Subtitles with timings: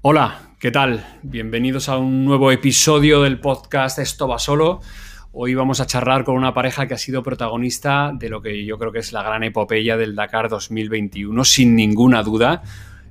[0.00, 1.04] Hola, ¿qué tal?
[1.24, 4.80] Bienvenidos a un nuevo episodio del podcast Esto va solo.
[5.32, 8.78] Hoy vamos a charlar con una pareja que ha sido protagonista de lo que yo
[8.78, 12.62] creo que es la gran epopeya del Dakar 2021, sin ninguna duda.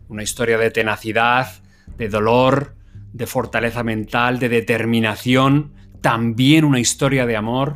[0.08, 1.62] Una historia de tenacidad,
[1.98, 2.76] de dolor,
[3.12, 7.76] de fortaleza mental, de determinación, también una historia de amor.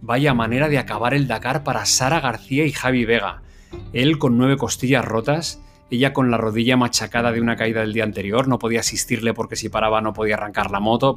[0.00, 3.42] Vaya manera de acabar el Dakar para Sara García y Javi Vega.
[3.92, 8.04] Él con nueve costillas rotas ella con la rodilla machacada de una caída del día
[8.04, 11.14] anterior, no podía asistirle porque si paraba no podía arrancar la moto.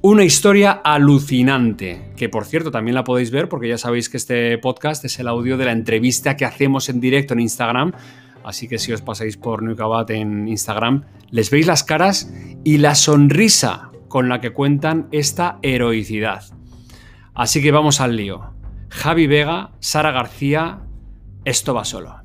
[0.00, 4.56] Una historia alucinante, que por cierto también la podéis ver porque ya sabéis que este
[4.58, 7.92] podcast es el audio de la entrevista que hacemos en directo en Instagram.
[8.42, 12.32] Así que si os pasáis por Nucabat en Instagram, les veis las caras
[12.64, 16.42] y la sonrisa con la que cuentan esta heroicidad.
[17.34, 18.54] Así que vamos al lío.
[18.88, 20.80] Javi Vega, Sara García,
[21.44, 22.23] esto va solo.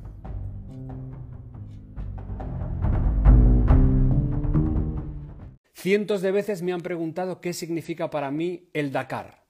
[5.80, 9.46] Cientos de veces me han preguntado qué significa para mí el Dakar.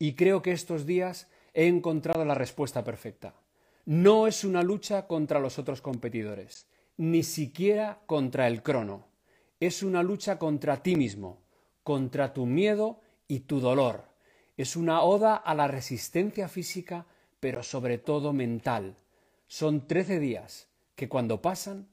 [0.00, 3.34] Y creo que estos días he encontrado la respuesta perfecta.
[3.84, 9.06] No es una lucha contra los otros competidores, ni siquiera contra el crono.
[9.60, 11.40] Es una lucha contra ti mismo,
[11.84, 14.08] contra tu miedo y tu dolor.
[14.56, 17.06] Es una oda a la resistencia física,
[17.38, 18.96] pero sobre todo mental.
[19.46, 21.86] Son trece días que cuando pasan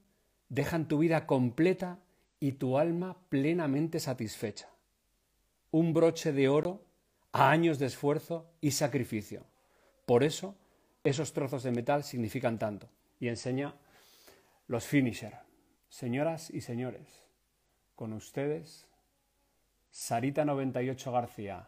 [0.48, 2.00] dejan tu vida completa
[2.40, 4.68] y tu alma plenamente satisfecha.
[5.70, 6.84] Un broche de oro
[7.32, 9.44] a años de esfuerzo y sacrificio.
[10.06, 10.56] Por eso
[11.04, 12.88] esos trozos de metal significan tanto.
[13.20, 13.74] Y enseña
[14.66, 15.34] los finisher.
[15.88, 17.24] Señoras y señores,
[17.94, 18.86] con ustedes,
[19.92, 21.66] Sarita98 García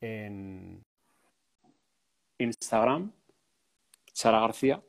[0.00, 0.82] en
[2.38, 3.12] Instagram,
[4.12, 4.82] Sara García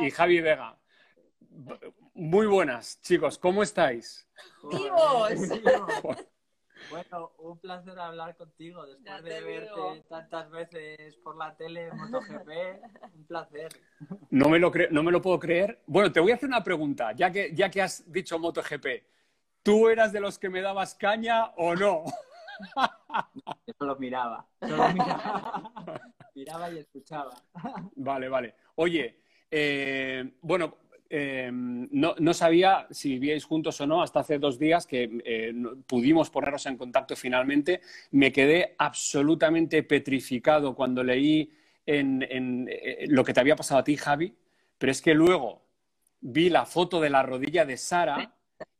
[0.00, 0.78] y, Javi Vega.
[2.18, 4.26] Muy buenas, chicos, ¿cómo estáis?
[4.62, 5.50] ¡Vivos!
[6.88, 12.48] Bueno, un placer hablar contigo después de verte tantas veces por la tele en MotoGP.
[13.14, 13.68] Un placer.
[14.30, 15.82] No me, lo no me lo puedo creer.
[15.86, 18.86] Bueno, te voy a hacer una pregunta, ya que, ya que has dicho MotoGP.
[19.62, 22.04] ¿Tú eras de los que me dabas caña o no?
[23.66, 24.46] Yo solo miraba.
[24.66, 25.72] Solo miraba.
[26.34, 27.34] miraba y escuchaba.
[27.94, 28.54] Vale, vale.
[28.76, 30.78] Oye, eh, bueno,
[31.08, 35.54] Em, no, sabía si vivíais juntos o no hasta hace dos días que eh,
[35.86, 37.80] pudimos ponernos en contacto finalmente.
[38.10, 41.50] Me quedé absolutamente petrificado cuando leí
[41.84, 42.22] en,
[42.68, 44.34] eh, lo que te había pasado a ti, Javi,
[44.78, 45.62] pero es que luego
[46.20, 48.32] vi la foto de la rodilla de Sara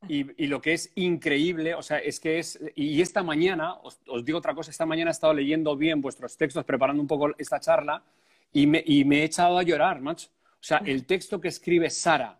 [0.07, 4.39] y, lo que es increíble, o sea, es que es, y esta mañana, os, digo
[4.39, 8.03] otra cosa, esta mañana he estado leyendo bien vuestros textos, preparando un poco esta charla
[8.51, 10.29] y me, y me he echado a llorar, macho.
[10.59, 12.39] O sea, el texto que escribe Sara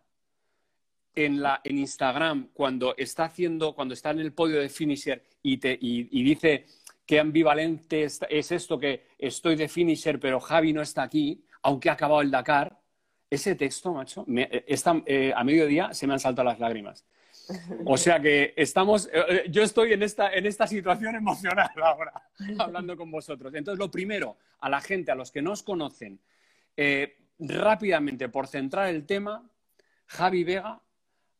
[1.18, 5.58] en, la, en Instagram cuando está haciendo, cuando está en el podio de finisher y,
[5.58, 6.66] te, y, dice
[7.06, 11.94] qué ambivalente es, esto que estoy de finisher pero Javi no está aquí, aunque ha
[11.94, 12.78] acabado el Dakar,
[13.30, 17.06] ese texto, macho, eh, a mediodía se me han saltado las lágrimas.
[17.86, 22.14] O sea que estamos, eh, eh, yo estoy en esta, en esta situación emocional ahora,
[22.60, 23.54] hablando con vosotros.
[23.54, 26.20] Entonces, lo primero, a la gente, a los que no os conocen,
[27.40, 29.50] rápidamente, por centrar el tema,
[30.08, 30.82] Javi Vega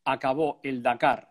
[0.04, 1.28] acabó el Dakar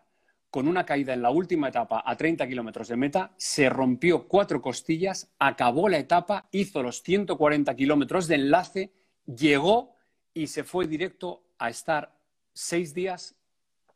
[0.50, 4.62] con una caída en la última etapa a 30 kilómetros de meta, se rompió cuatro
[4.62, 8.92] costillas, acabó la etapa, hizo los 140 kilómetros de enlace,
[9.26, 9.94] llegó
[10.32, 12.18] y se fue directo a estar
[12.54, 13.36] seis días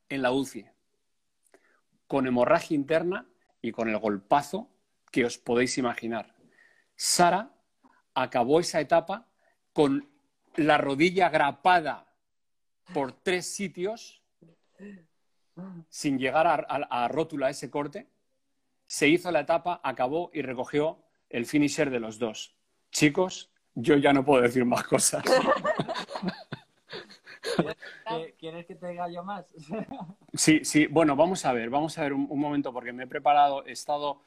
[0.09, 0.67] en la UCI,
[2.07, 3.27] con hemorragia interna
[3.63, 4.71] y con el golpazo
[5.11, 6.35] que os podéis imaginar.
[6.97, 7.55] Sara
[8.15, 9.27] acabó esa etapa
[9.73, 10.12] con
[10.57, 12.07] la rodilla grapada
[12.93, 14.23] por tres sitios
[15.89, 18.09] sin llegar a, rótula ese corte,
[18.87, 22.57] se hizo la etapa, acabó y recogió el finisher de los dos.
[22.91, 25.25] Chicos, yo ya no puedo decir más cosas.
[28.39, 29.47] ¿Quieres que te diga yo más?
[30.35, 30.87] Sí, sí.
[30.87, 33.73] Bueno, vamos a ver, vamos a ver un, un momento porque me he preparado, he
[33.73, 34.23] estado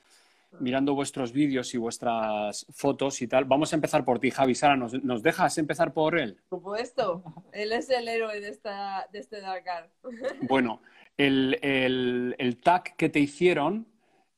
[0.59, 3.45] mirando vuestros vídeos y vuestras fotos y tal.
[3.45, 4.56] Vamos a empezar por ti, Javi.
[4.56, 6.38] Sara, ¿nos, dejas empezar por él?
[6.50, 7.24] Por supuesto.
[7.51, 9.89] Él es el héroe de, esta, de este Dakar.
[10.42, 10.81] Bueno,
[11.18, 13.88] el, el, tag que te hicieron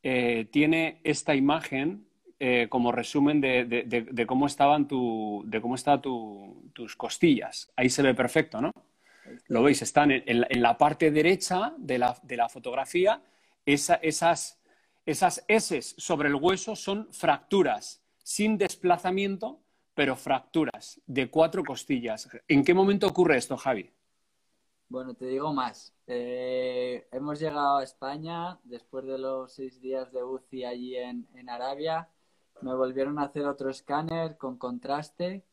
[0.03, 2.07] eh, tiene esta imagen
[2.39, 7.71] eh, como resumen de, cómo estaban tu, de cómo estaban tus costillas.
[7.75, 8.71] Ahí se ve perfecto, ¿no?
[9.47, 13.21] Lo veis, están en, la parte derecha de la, la fotografía
[13.67, 14.57] esas
[15.07, 19.61] esas S sobre el hueso son fracturas, sin desplazamiento,
[19.93, 22.27] pero fracturas de cuatro costillas.
[22.49, 23.89] ¿En qué momento ocurre esto, Javi?
[24.89, 25.93] Bueno, te digo más.
[26.07, 31.49] Eh, hemos llegado a España después de los seis días de UCI allí en, en
[31.49, 32.09] Arabia.
[32.61, 35.45] Me volvieron a hacer otro escáner con contraste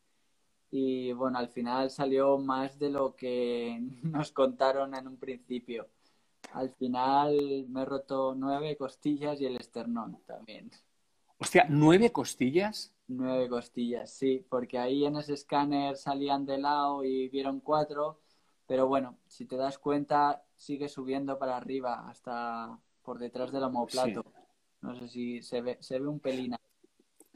[0.69, 5.87] y bueno, al final salió más de lo que nos contaron en un principio.
[6.53, 10.71] Al final me he roto nueve costillas y el esternón también.
[11.37, 12.93] Hostia, ¿nueve costillas?
[13.07, 18.21] Nueve costillas, sí, porque ahí en ese escáner salían de lado y vieron cuatro,
[18.65, 24.23] pero bueno, si te das cuenta, sigue subiendo para arriba hasta por detrás del homoplato.
[24.23, 24.29] Sí.
[24.81, 26.55] No sé si se ve, se ve un pelín.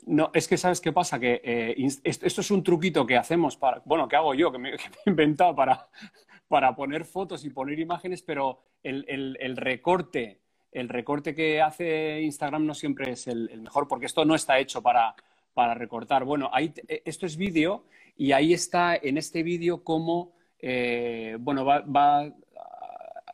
[0.05, 3.57] No, es que sabes qué pasa, que eh, esto, esto es un truquito que hacemos
[3.57, 5.89] para, bueno, que hago yo, que me, que me he inventado para,
[6.49, 10.39] para poner fotos y poner imágenes, pero el, el- el recorte,
[10.73, 14.59] el recorte que hace Instagram no siempre es el, el mejor, porque esto no está
[14.59, 15.15] hecho para,
[15.53, 16.25] para recortar.
[16.25, 17.85] Bueno, ahí, eh, esto es vídeo
[18.17, 22.33] y ahí está en este vídeo cómo, eh, bueno, va, va ah,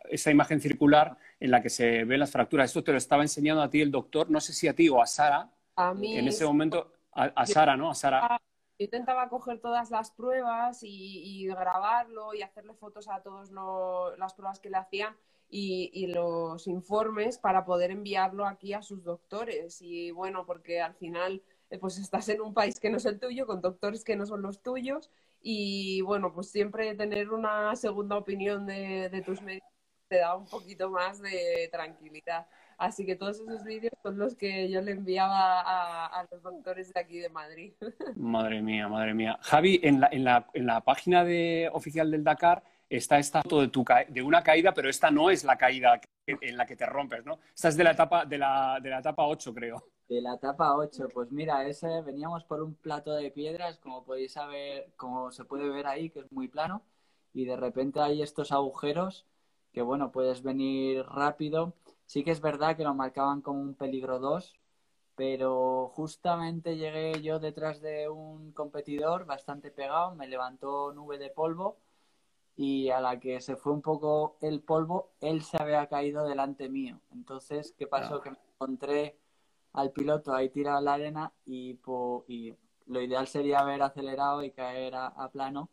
[0.10, 2.70] esa imagen circular en la que se ven las fracturas.
[2.70, 5.02] Esto te lo estaba enseñando a ti el doctor, no sé si a ti o
[5.02, 7.90] a Sara, A mí en ese momento, a, a Sara, ¿no?
[7.92, 8.38] A Sara.
[8.77, 13.51] Yo intentaba coger todas las pruebas y, y grabarlo y hacerle fotos a todas
[14.18, 15.16] las pruebas que le hacían
[15.50, 19.81] y, y los informes para poder enviarlo aquí a sus doctores.
[19.81, 23.19] Y bueno, porque al final eh, pues estás en un país que no es el
[23.19, 25.10] tuyo, con doctores que no son los tuyos
[25.42, 29.69] y bueno, pues siempre tener una segunda opinión de, de tus médicos
[30.07, 32.48] te da un poquito más de tranquilidad.
[32.77, 36.94] Así que todos esos vídeos son los que yo le enviaba a, a los doctores
[36.94, 37.74] de aquí de Madrid.
[38.16, 39.38] Madre mía, madre mía.
[39.42, 43.62] Javi, en la, en la, en la página de, oficial del Dakar está esta foto
[43.62, 46.66] de, tu ca- de una caída, pero esta no es la caída que- en la
[46.66, 47.39] que te rompes, ¿no?
[47.54, 49.83] Esta es de la etapa, de la, de la etapa 8, creo.
[50.07, 54.33] De la etapa 8, pues mira, ese veníamos por un plato de piedras, como podéis
[54.33, 56.83] saber, como se puede ver ahí, que es muy plano,
[57.33, 59.25] y de repente hay estos agujeros
[59.74, 61.74] que bueno, puedes venir rápido.
[62.06, 64.56] Sí que es verdad que lo marcaban como un peligro 2,
[65.16, 71.78] pero justamente llegué yo detrás de un competidor bastante pegado, me levantó nube de polvo
[72.57, 76.69] y a la que se fue un poco el polvo, él se había caído delante
[76.69, 77.00] mío.
[77.12, 78.16] Entonces, ¿qué pasó?
[78.16, 78.22] Ah.
[78.22, 79.19] Que me encontré
[79.74, 82.56] al piloto ahí tirado en la arena y, po- y
[82.86, 85.69] lo ideal sería haber acelerado y caer a, a plano,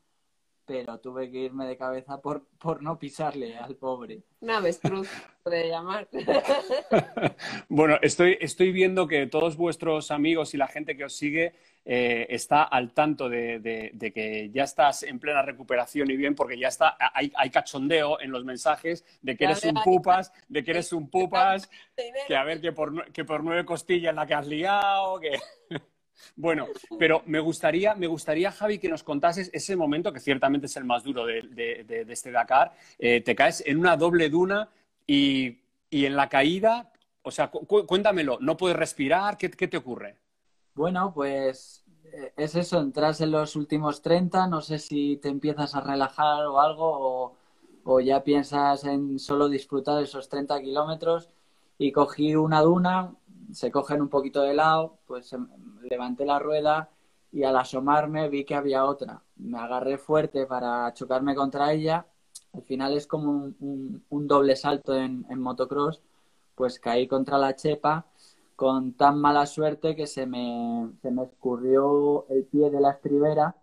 [0.65, 4.23] pero tuve que irme de cabeza por, por no pisarle al pobre.
[4.41, 5.09] Una avestruz,
[5.43, 6.09] puede llamar.
[7.69, 11.55] Bueno, estoy, estoy viendo que todos vuestros amigos y la gente que os sigue
[11.85, 16.35] eh, está al tanto de, de- de que ya estás en plena recuperación y bien,
[16.35, 20.33] porque ya está, hay, hay cachondeo en los mensajes de que Ya eres un pupas,
[20.49, 21.69] de que eres un pupas,
[22.29, 25.39] que a ver, que por, que por nueve costillas la que has liado, que...
[26.37, 30.77] Bueno, pero me gustaría, me gustaría, Javi, que nos contases ese momento, que ciertamente es
[30.77, 32.73] el más duro de, este Dakar.
[32.99, 34.69] Eh, te caes en una doble duna
[35.07, 35.59] y,
[35.91, 36.93] y en la caída,
[37.23, 39.37] o sea, cu- cu- cuéntamelo, ¿no puedes respirar?
[39.37, 40.17] ¿Qué, qué te ocurre?
[40.75, 45.75] Bueno, pues eh, es eso, entras en los últimos 30, no sé si te empiezas
[45.75, 46.87] a relajar o algo,
[47.27, 47.37] o,
[47.85, 51.29] o ya piensas en solo disfrutar esos 30 kilómetros
[51.79, 53.15] y cogí una duna,
[53.53, 55.49] se cogen un poquito de lado, pues em,
[55.91, 56.91] levanté la rueda
[57.33, 59.23] y al asomarme vi que había otra.
[59.37, 62.07] Me agarré fuerte para chocarme contra ella.
[62.53, 66.03] Al final es como un, doble salto en, en motocross,
[66.55, 68.07] pues caí contra la chepa
[68.57, 73.57] con tan mala suerte que se me, se me escurrió el pie de la estribera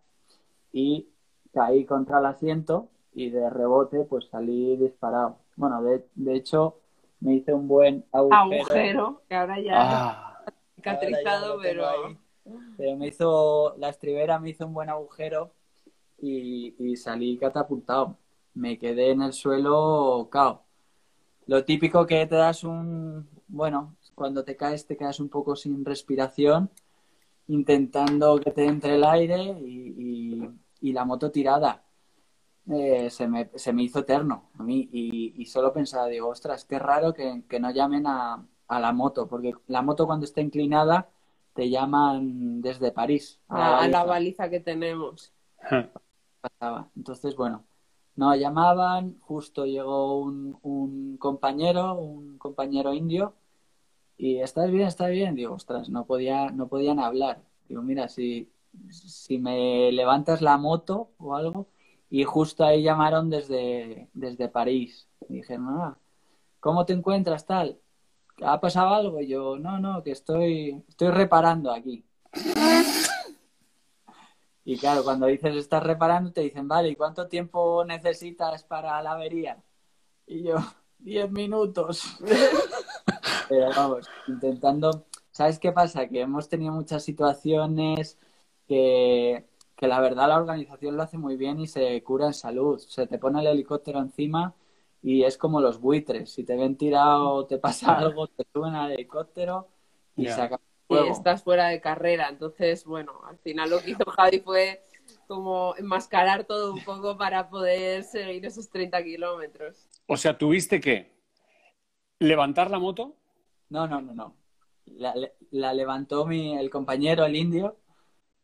[0.74, 1.08] y
[1.54, 5.38] caí contra el asiento y de rebote pues salí disparado.
[5.56, 6.79] Bueno, de, de hecho
[7.20, 8.36] me hice un buen agujero.
[8.40, 10.46] Agujero, que ahora ya Ah,
[10.76, 12.18] cicatrizado, Ahora ya lo pero ahí.
[12.78, 15.52] Pero me hizo, la estribera me hizo un buen agujero
[16.20, 18.18] y, y salí catapultado.
[18.54, 20.66] Me quedé en el suelo cao.
[21.48, 25.86] Lo típico que te das un, bueno, cuando te caes te quedas un poco sin
[25.86, 26.72] respiración,
[27.48, 29.96] intentando que te entre el aire y,
[30.44, 30.50] y-
[30.82, 31.84] y la moto tirada.
[32.72, 36.66] Eh, se me, se me hizo eterno a mí y, y solo pensaba, digo, ostras,
[36.66, 40.42] qué raro que, que no llamen a, a la moto, porque la moto cuando está
[40.42, 41.10] inclinada
[41.54, 45.34] te llaman desde París a la a, a la baliza baliza que tenemos.
[46.42, 46.90] pasaba.
[46.96, 47.66] Entonces, bueno,
[48.16, 53.34] no llamaban, justo llegó un, un compañero, un compañero indio,
[54.18, 54.88] y ¿estás bien?
[54.88, 55.36] ¿Estás bien?
[55.36, 57.42] Digo, ostras, no podía, no podían hablar.
[57.68, 58.52] Digo, mira, si,
[58.90, 61.68] si me levantas la moto o algo,
[62.10, 65.08] y justo ahí llamaron desde, desde París.
[65.28, 65.98] Y dijeron, ah,
[66.60, 67.80] ¿cómo te encuentras tal?
[68.42, 69.22] ¿Ha pasado algo?
[69.22, 72.06] Y yo, no, no, que estoy, estoy reparando aquí.
[74.66, 79.14] Y claro, cuando dices estás reparando, te dicen, vale, ¿y cuánto tiempo necesitas para la
[79.14, 79.64] avería?
[80.28, 80.58] Y yo,
[81.00, 82.04] 10 minutos.
[83.50, 85.06] Pero vamos, intentando.
[85.32, 86.08] ¿Sabes qué pasa?
[86.08, 88.20] Que hemos tenido muchas situaciones
[88.68, 89.49] que,
[89.80, 92.78] que la verdad la organización lo hace muy bien y se cura en salud.
[92.80, 94.54] Se te pone el helicóptero encima
[95.02, 96.34] y es como los buitres.
[96.34, 99.70] Si te ven tirado, te pasa algo, te suben al helicóptero
[100.18, 101.14] y se acaba y el juego.
[101.14, 102.28] estás fuera de carrera.
[102.28, 104.84] Entonces, bueno, al final lo que hizo Javi fue
[105.28, 109.88] como enmascarar todo un poco para poder seguir esos 30 kilómetros.
[110.08, 111.16] O sea, tuviste que
[112.20, 113.16] levantar la moto.
[113.70, 114.36] No, no, no, no.
[114.88, 115.14] La,
[115.52, 117.78] la levantó mi, el compañero, el indio.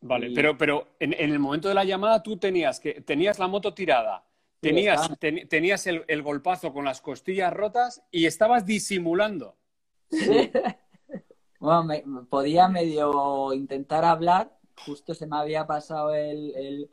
[0.07, 3.39] Vale, Y- pero, pero en, en el momento de la llamada tú tenías que tenías
[3.39, 4.23] la moto tirada,
[4.61, 9.55] tenías, ten- tenías el, el golpazo con las costillas rotas y estabas disimulando.
[11.57, 14.51] Bueno, me- podía medio intentar hablar.
[14.85, 16.53] Justo se me había pasado el...
[16.55, 16.89] el...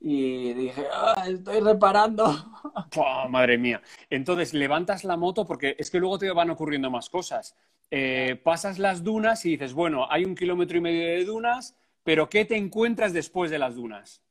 [0.00, 2.26] Y dije, "Ah, estoy reparando.
[3.30, 3.80] Madre mía.
[4.10, 7.56] Entonces levantas la moto porque es que luego te van ocurriendo más cosas.
[7.90, 12.28] Eh, pasas las dunas y dices, bueno, hay un kilómetro y medio de dunas, pero
[12.28, 14.22] ¿qué te encuentras después de las dunas?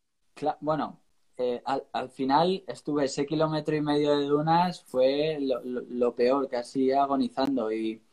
[0.61, 0.99] Bueno,
[1.37, 6.15] eh, al, al final estuve ese kilómetro y medio de dunas, fue lo, lo- lo
[6.15, 7.71] peor, casi agonizando.
[7.71, 8.03] Y,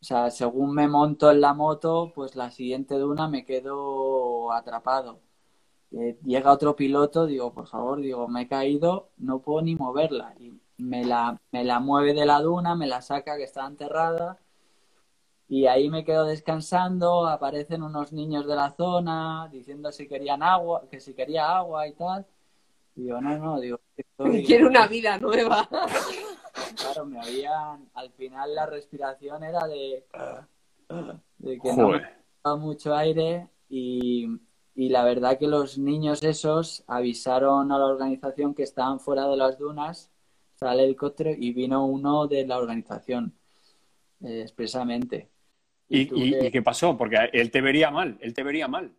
[0.00, 5.20] o sea, según me monto en la moto, pues la siguiente duna me quedo atrapado.
[5.92, 10.34] Eh, llega otro piloto, digo, por favor, digo, me he caído, no puedo ni moverla.
[10.38, 14.38] Y me la, me la mueve de la duna, me la saca que está enterrada.
[15.48, 20.84] Y ahí me quedo descansando, aparecen unos niños de la zona diciendo si querían agua,
[20.90, 22.26] que si quería agua y tal.
[22.94, 25.68] Y digo, no, no, digo, estoy- Quiero una vida nueva.
[26.76, 30.04] Claro, me habían, al final la respiración era de,
[31.38, 32.08] de que no me Joder.
[32.44, 34.26] daba mucho aire y,
[34.74, 39.36] y la verdad que los niños esos avisaron a la organización que estaban fuera de
[39.36, 40.10] las dunas,
[40.56, 43.34] sale el helicóptero y vino uno de la organización
[44.22, 45.28] eh, expresamente.
[45.88, 46.96] ¿Y, tuve- y- y qué pasó?
[46.96, 48.94] Porque él te vería mal, él te vería mal.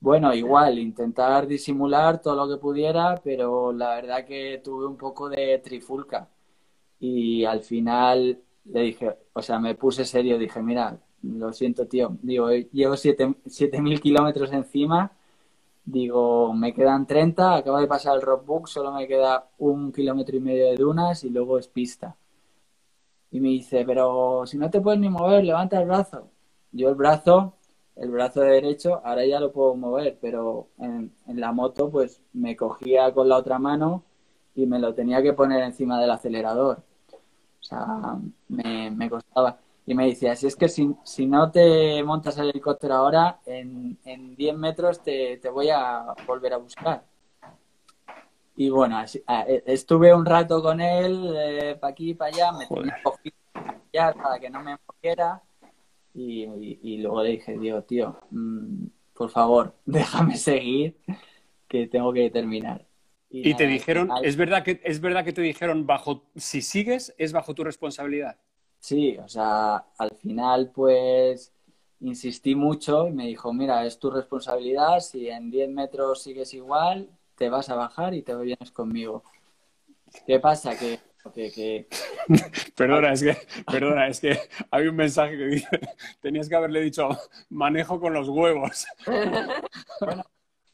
[0.00, 5.28] Bueno, igual, intentar disimular todo lo que pudiera, pero la verdad que tuve un poco
[5.28, 6.28] de trifulca.
[7.00, 12.18] Y al final le dije, o sea, me puse serio, dije, mira, lo siento, tío,
[12.22, 15.12] digo, llevo siete- 7.000 kilómetros encima,
[15.84, 20.40] digo, me quedan 30, acabo de pasar el rockbook, solo me queda un kilómetro y
[20.40, 22.16] medio de dunas y luego es pista.
[23.32, 26.30] Y me dice, pero si no te puedes ni mover, levanta el brazo.
[26.72, 27.54] Yo el brazo,
[27.96, 32.56] el brazo derecho, ahora ya lo puedo mover, pero en, en la moto pues me
[32.56, 34.04] cogía con la otra mano
[34.54, 36.78] y me lo tenía que poner encima del acelerador.
[37.60, 39.58] O sea, me, me costaba.
[39.86, 43.98] Y me decía, si es que si, si no te montas el helicóptero ahora, en,
[44.04, 47.04] en 10 metros te, te voy a volver a buscar.
[48.54, 52.52] Y bueno, así- ah, eh, estuve un rato con él, para aquí y para allá,
[52.52, 53.02] me tenía
[53.92, 55.42] ya para que no me moviera.
[56.14, 60.98] Y, y- y luego le dije, digo, tío, mm, por favor, déjame seguir,
[61.68, 62.86] que tengo que terminar.
[63.30, 66.24] Y te nada, al dijeron, final- es verdad que es verdad que te dijeron bajo
[66.36, 68.36] si sigues es bajo tu responsabilidad.
[68.80, 71.52] Sí, o sea, al final pues
[72.00, 77.08] insistí mucho y me dijo, mira, es tu responsabilidad, si en 10 metros sigues igual,
[77.36, 79.22] te vas a bajar y te vienes conmigo.
[80.26, 80.76] ¿Qué pasa?
[80.78, 80.98] Que,
[81.34, 81.88] que, que
[82.76, 83.36] Perdona, es que
[83.70, 84.38] perdona, es que
[84.70, 85.68] hay un mensaje que dice,
[86.20, 87.08] tenías que haberle dicho
[87.50, 88.86] manejo con los huevos.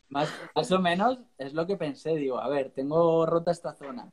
[0.09, 4.11] más, más o menos es lo que pensé, digo, a ver, tengo rota esta zona.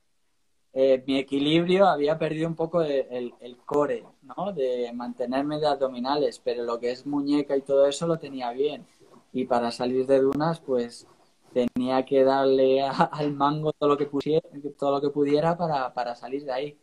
[0.74, 4.52] Eh, mi equilibrio había perdido un poco de- el, el core, ¿no?
[4.52, 8.86] De mantenerme de abdominales, pero lo que es muñeca y todo eso lo tenía bien.
[9.32, 11.08] Y para salir de dunas, pues
[11.56, 14.46] tenía que darle a- al mango todo lo que pusiera,
[14.78, 16.78] todo lo que pudiera para, para salir de ahí.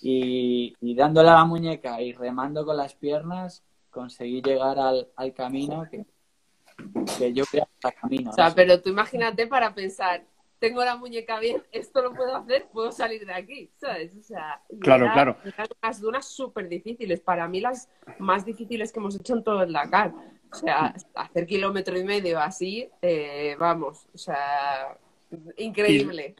[0.00, 5.34] Y, y dándole a la muñeca y remando con las piernas, conseguí llegar al, al
[5.34, 6.06] camino que,
[7.18, 8.30] que yo creo que era camino.
[8.30, 8.56] O sea, eso.
[8.56, 10.24] pero tú imagínate para pensar,
[10.60, 14.14] tengo la muñeca bien, esto lo puedo hacer, puedo salir de aquí, ¿sabes?
[14.16, 15.36] O sea, Claro, era- claro.
[15.44, 17.88] eran unas dunas súper difíciles, para mí las
[18.18, 20.12] más difíciles que hemos hecho en todo el Dakar.
[20.50, 24.96] O sea, hacer kilómetro y medio así, eh, vamos, o sea,
[25.58, 26.34] increíble.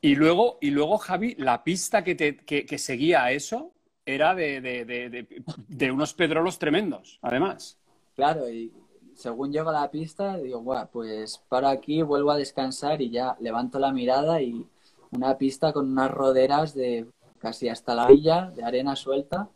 [0.00, 3.72] Y luego, y luego Javi, la pista que, te, que, que seguía a eso
[4.04, 7.78] era de, de, de, de- de unos pedrolos tremendos, además.
[8.14, 8.72] Claro, y
[9.14, 13.36] según llego a la pista, digo, guau, pues paro aquí, vuelvo a descansar y ya
[13.40, 14.66] levanto la mirada y
[15.12, 17.06] una pista con unas roderas de
[17.38, 19.48] casi hasta la villa, de arena suelta,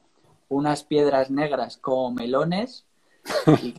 [0.49, 2.87] unas piedras negras como melones
[3.62, 3.75] y,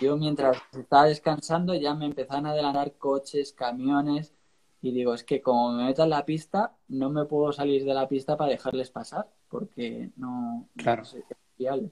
[0.00, 4.32] yo mientras estaba descansando ya me empezaron a adelantar coches, camiones
[4.80, 7.94] y digo, es que como me meto en la pista, no me puedo salir de
[7.94, 11.02] la pista para dejarles pasar porque no, claro.
[11.02, 11.16] es
[11.56, 11.90] viable.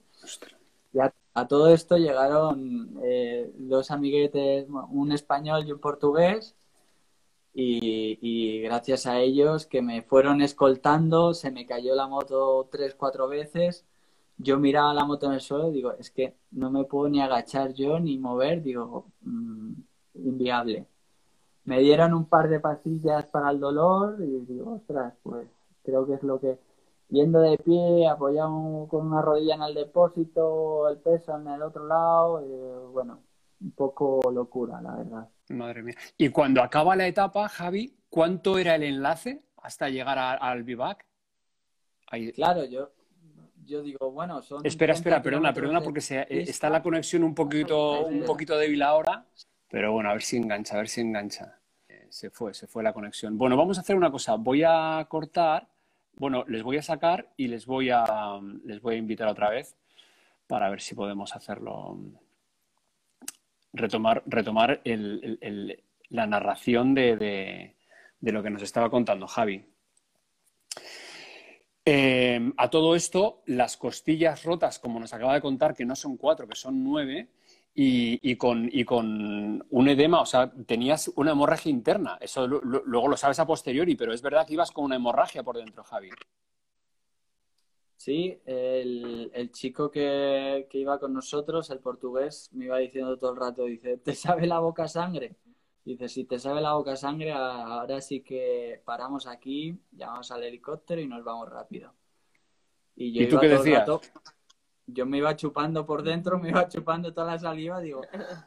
[0.93, 6.57] Y a, a, todo esto llegaron eh, dos amiguetes, un español y un portugués
[7.53, 12.95] y, y, gracias a ellos que me fueron escoltando, se me cayó la moto tres,
[12.95, 13.85] cuatro veces.
[14.43, 17.21] Yo miraba la moto en el suelo y digo, es que no me puedo ni
[17.21, 19.73] agachar yo ni mover, digo, mmm,
[20.15, 20.87] inviable.
[21.65, 25.47] Me dieron un par de pastillas para el dolor y digo, ostras, pues
[25.83, 26.59] creo que es lo que...
[27.11, 31.85] Yendo de pie, apoyado con una rodilla en el depósito, el peso en el otro
[31.85, 32.41] lado,
[32.93, 33.19] bueno,
[33.61, 35.29] un poco locura, la verdad.
[35.49, 35.97] Madre mía.
[36.17, 41.05] Y cuando acaba la etapa, Javi, ¿cuánto era el enlace hasta llegar a, al vivac?
[42.13, 42.31] Ahí...
[42.31, 42.91] Claro, yo,
[43.65, 44.65] yo digo, bueno, son.
[44.65, 49.25] Espera, espera, perdona, perdona, porque se, está la conexión un poquito, un poquito débil ahora.
[49.71, 51.59] Pero bueno, a ver si engancha, a ver si engancha.
[51.89, 53.39] Eh, se fue, se fue la conexión.
[53.39, 54.35] Bueno, vamos a hacer una cosa.
[54.35, 55.69] Voy a cortar.
[56.15, 58.05] Bueno, les voy a sacar y les voy a,
[58.65, 59.77] les voy a invitar otra vez
[60.47, 61.97] para ver si podemos hacerlo
[63.73, 67.77] retomar, retomar el, el, el, la narración de, de,
[68.21, 69.65] de, lo que nos estaba contando Javi.
[71.85, 76.17] Eh, a todo esto, las costillas rotas, como nos acaba de contar, que no son
[76.17, 77.29] cuatro, que son nueve,
[77.75, 78.69] y, con,
[79.71, 82.19] un edema, o sea, tenías una hemorragia interna.
[82.21, 85.43] Eso lo, luego lo sabes a posteriori, pero es verdad que ibas con una hemorragia
[85.43, 86.11] por dentro, Javi.
[87.97, 93.33] Sí, el, el chico que, que, iba con nosotros, el portugués, me iba diciendo todo
[93.33, 95.37] el rato, dice, ¿te sabe la boca sangre?
[95.85, 101.01] Dice, si te sabe la boca sangre, ahora sí que paramos aquí, llamamos al helicóptero
[101.01, 101.95] y nos vamos rápido.
[102.97, 103.81] Y, yo ¿Y tú qué decías?
[103.81, 104.01] Rato,
[104.87, 108.03] yo me iba chupando por dentro, me iba chupando toda la saliva, digo,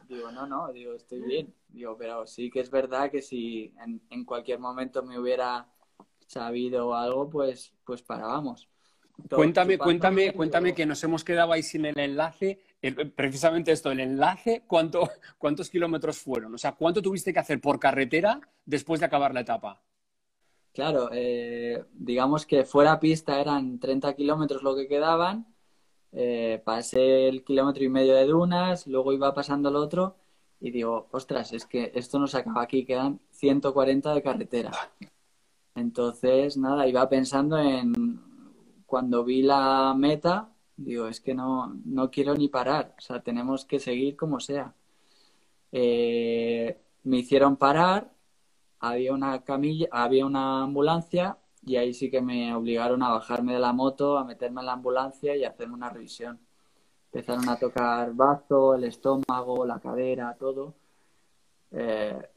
[0.08, 1.54] digo, no, no, digo, estoy bien.
[1.68, 5.66] Digo, pero sí que es verdad que si en, en cualquier momento me hubiera
[6.26, 8.68] sabido algo, pues, pues parábamos.
[9.28, 12.60] Todo, cuéntame, cuéntame, cuéntame que nos hemos quedado ahí sin el enlace.
[13.14, 16.54] Precisamente esto, el enlace, ¿cuánto, ¿cuántos kilómetros fueron?
[16.54, 19.82] O sea, ¿cuánto tuviste que hacer por carretera después de acabar la etapa?
[20.72, 25.46] Claro, eh, digamos que fuera pista eran 30 kilómetros lo que quedaban.
[26.12, 30.16] Eh, pasé el kilómetro y medio de dunas, luego iba pasando el otro
[30.60, 34.72] y digo, ostras, es que esto no se acaba aquí, quedan 140 de carretera.
[35.74, 38.20] Entonces, nada, iba pensando en
[38.86, 43.64] cuando vi la meta, digo, es que no, no quiero ni parar, o sea, tenemos
[43.64, 44.74] que seguir como sea.
[45.72, 48.12] Eh, me hicieron parar,
[48.80, 53.60] había una camilla, había una ambulancia y ahí sí que me obligaron a bajarme de
[53.60, 56.40] la moto, a meterme en la ambulancia y a hacerme una revisión.
[57.12, 60.74] Empezaron a tocar bazo, el estómago, la cadera, todo.
[61.70, 62.28] Eh,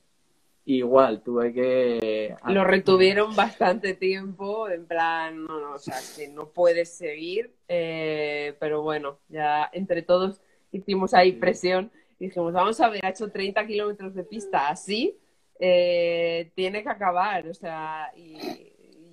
[0.68, 2.36] igual tuve que...
[2.48, 8.54] Lo retuvieron bastante tiempo, en plan, no, no, o sea, que no puedes seguir, eh,
[8.60, 10.42] pero bueno, ya entre todos
[10.74, 15.18] hicimos ahí presión y dijimos, vamos a ver, ha hecho 30 kilómetros de pista así,
[15.58, 18.38] eh, tiene que acabar, o sea, y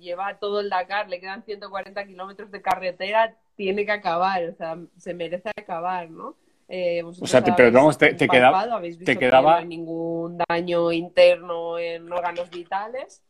[0.01, 4.77] lleva todo el Dakar, le quedan 140 kilómetros de carretera, tiene que acabar, o sea,
[4.97, 6.35] se merece acabar, ¿no?
[6.67, 9.51] Eh, o sea, te, pero vamos, te, te, quedaba, te quedaba...
[9.51, 13.23] no hay ningún daño interno en órganos vitales.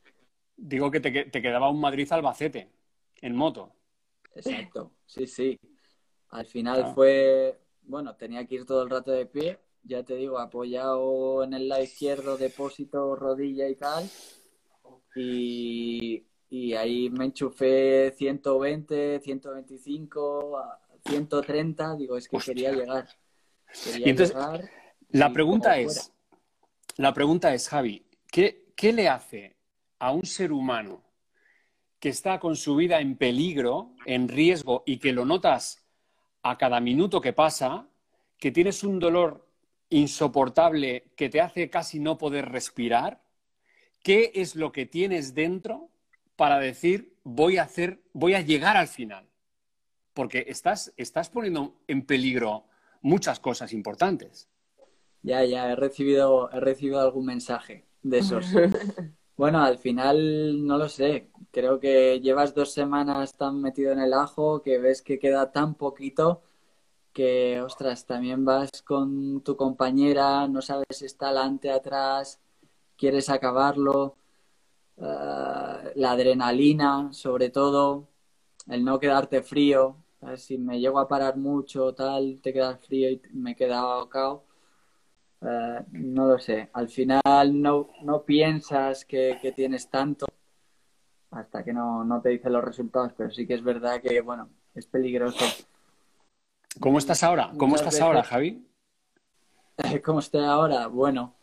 [0.56, 2.70] Digo que te, te quedaba un Madrid-Albacete
[3.22, 3.74] en moto.
[4.34, 5.60] Exacto, sí, sí.
[6.30, 6.94] Al final ah.
[6.94, 11.54] fue, bueno, tenía que ir todo el rato de pie, ya te digo, apoyado en
[11.54, 14.10] el lado izquierdo, depósito, rodilla y tal.
[15.16, 20.62] Y, y ahí me enchufé 120, 125,
[21.06, 22.54] 130, digo, es que Hostia.
[22.54, 23.08] quería llegar.
[23.98, 24.36] Y entonces,
[25.10, 26.12] la pregunta es,
[26.98, 29.56] la pregunta es, Javi, ¿qué, ¿qué le hace
[30.00, 31.04] a un ser humano
[32.00, 35.86] que está con su vida en peligro, en riesgo y que lo notas
[36.44, 37.88] a cada minuto que pasa,
[38.38, 39.48] que tienes un dolor
[39.90, 43.24] insoportable que te hace casi no poder respirar?
[44.04, 45.90] ¿Qué es lo que tienes dentro
[46.36, 49.28] para decir voy a hacer, voy a llegar al final?
[50.14, 52.66] Porque estás, estás poniendo en peligro
[53.02, 54.50] muchas cosas importantes.
[55.22, 58.46] Ya, ya, he recibido, he recibido algún mensaje de esos.
[59.38, 61.30] bueno, al final no lo sé.
[61.52, 65.76] Creo que llevas dos semanas tan metido en el ajo que ves que queda tan
[65.76, 66.44] poquito
[67.16, 72.42] que, ostras, también vas con tu compañera, no sabes si está adelante, atrás,
[72.98, 74.18] quieres acabarlo.
[74.98, 78.10] Uh, la adrenalina, sobre todo,
[78.68, 79.98] el no quedarte frío,
[80.38, 84.44] si me llego a parar mucho, tal, te quedas frío y me queda ahogado.
[85.42, 86.70] Eh, no lo sé.
[86.74, 87.22] Al final
[87.62, 90.26] no, no piensas que, que tienes tanto
[91.32, 94.50] hasta que no, no te dicen los resultados, pero sí que es verdad que, bueno,
[94.74, 95.44] es peligroso.
[96.80, 97.50] ¿Cómo estás ahora?
[97.58, 98.68] ¿Cómo Muchas estás veces- ahora, Javi?
[100.06, 100.88] ¿Cómo estoy ahora?
[100.88, 101.36] Bueno,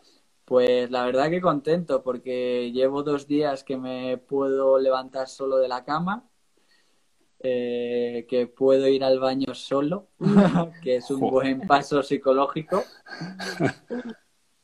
[0.44, 5.68] pues la verdad que contento porque llevo dos días que me puedo levantar solo de
[5.68, 6.28] la cama,
[7.42, 10.08] eh, que puedo ir al baño solo,
[10.82, 12.84] que es un buen paso psicológico.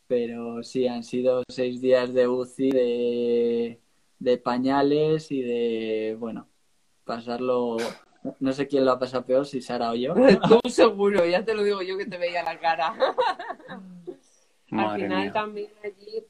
[0.07, 3.81] Pero sí, han sido seis días de UCI, de,
[4.19, 6.49] de pañales y de, bueno,
[7.05, 7.77] pasarlo.
[8.41, 10.15] No sé quién lo ha pasado peor, si Sara o yo.
[10.49, 12.95] Tú seguro, ya te lo digo yo que te veía la cara.
[14.71, 15.33] Al final mía.
[15.33, 16.25] también allí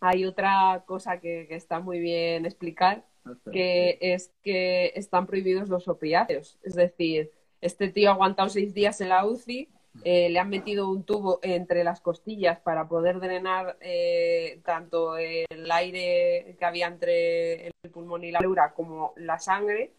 [0.00, 3.04] hay otra cosa que, que está muy bien explicar,
[3.52, 6.58] que es que están prohibidos los opiáceos.
[6.62, 9.68] Es decir, este tío ha aguantado seis días en la UCI,
[10.02, 15.70] eh, le han metido un tubo entre las costillas para poder drenar eh, tanto el
[15.70, 19.92] aire que había entre el pulmón y la pleura como la sangre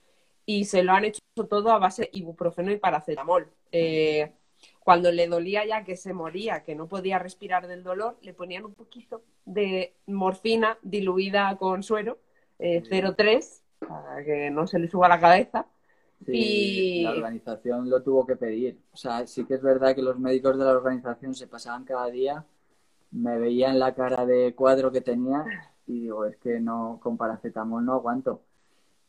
[0.45, 3.49] y se lo han hecho todo a base de ibuprofeno y paracetamol.
[3.71, 4.31] Eh,
[4.83, 8.65] cuando le dolía ya que se moría, que no podía respirar del dolor, le ponían
[8.65, 12.19] un poquito de morfina diluida con suero,
[12.59, 15.65] eh, 0,3, para que no se le suba la cabeza.
[16.25, 18.79] Sí, Y- la organización lo tuvo que pedir.
[18.93, 22.09] O sea, sí que es verdad que los médicos de la organización se pasaban cada
[22.09, 22.45] día,
[23.11, 25.45] me veían la cara de cuadro que tenía
[25.87, 28.41] y digo, es que no, con paracetamol no aguanto.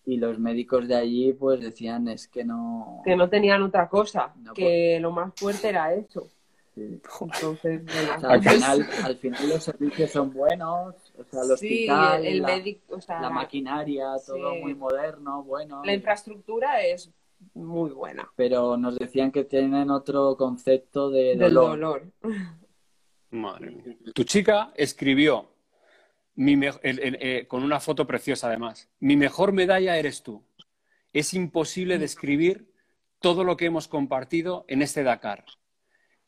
[0.05, 3.03] Y los médicos de allí pues decían, es que no...
[3.05, 6.29] que no tenían otra cosa, No, que lo más fuerte era eso.
[6.77, 6.83] Sí.
[7.23, 11.47] Entonces, bueno, O sea, al, final, al final los servicios son buenos, o sea, el
[11.47, 14.61] sí, hospital, el la, médico, o sea, la maquinaria, todo Sí.
[14.61, 15.83] muy moderno, bueno.
[15.85, 17.11] la infraestructura es
[17.55, 21.71] muy buena Pero nos decían que tienen otro concepto de del dolor.
[21.71, 22.03] dolor.
[23.31, 23.97] Madre mía.
[24.15, 25.49] Tu chica escribió
[26.35, 28.91] mi me- el- el- eh, con una foto preciosa además.
[29.01, 30.43] Mi mejor medalla eres tú.
[31.15, 32.71] Es imposible describir
[33.21, 35.45] todo lo que hemos compartido en este Dakar.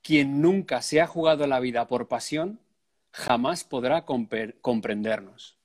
[0.02, 2.60] Quien nunca se ha jugado la vida por pasión
[3.12, 5.58] jamás podrá comprendernos.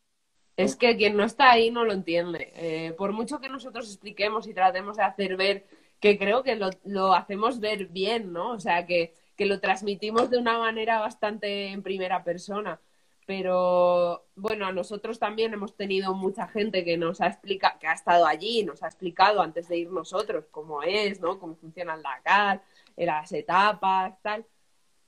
[0.57, 2.51] Es que quien no está ahí no lo entiende.
[2.55, 5.65] Eh, por mucho que nosotros expliquemos y tratemos de hacer ver,
[5.99, 8.51] que creo que lo, lo hacemos ver bien, ¿no?
[8.51, 12.79] O sea, que, que lo transmitimos de una manera bastante en primera persona.
[13.25, 17.93] Pero bueno, a nosotros también hemos tenido mucha gente que nos ha explicado, que ha
[17.93, 21.39] estado allí, nos ha explicado antes de ir nosotros cómo es, ¿no?
[21.39, 22.63] Cómo funciona el Dakar, eh,
[22.97, 24.45] las etapas, tal.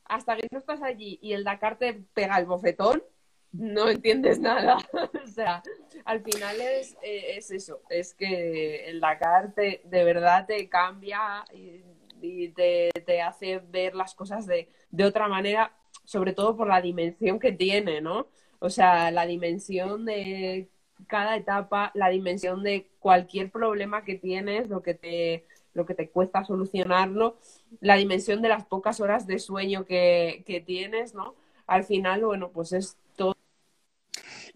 [0.06, 3.04] Hasta que no estás allí y el Dakar te pega el bofetón,
[3.52, 4.78] no entiendes nada.
[5.24, 5.64] o sea,
[6.04, 11.46] al final es, eh, es eso, es que el Dakar te, de verdad te cambia
[11.54, 11.84] y,
[12.22, 16.82] y te, te hace ver las cosas de, de otra manera, sobre todo por la
[16.82, 18.28] dimensión que tiene, ¿no?
[18.60, 20.70] O sea, la dimensión de
[21.08, 25.46] cada etapa, la dimensión de cualquier problema que tienes, lo que te,
[25.76, 27.38] lo que te cuesta solucionarlo,
[27.82, 31.36] la dimensión de las pocas horas de sueño que, que tienes, ¿no?
[31.68, 33.36] Al final, bueno, pues es todo.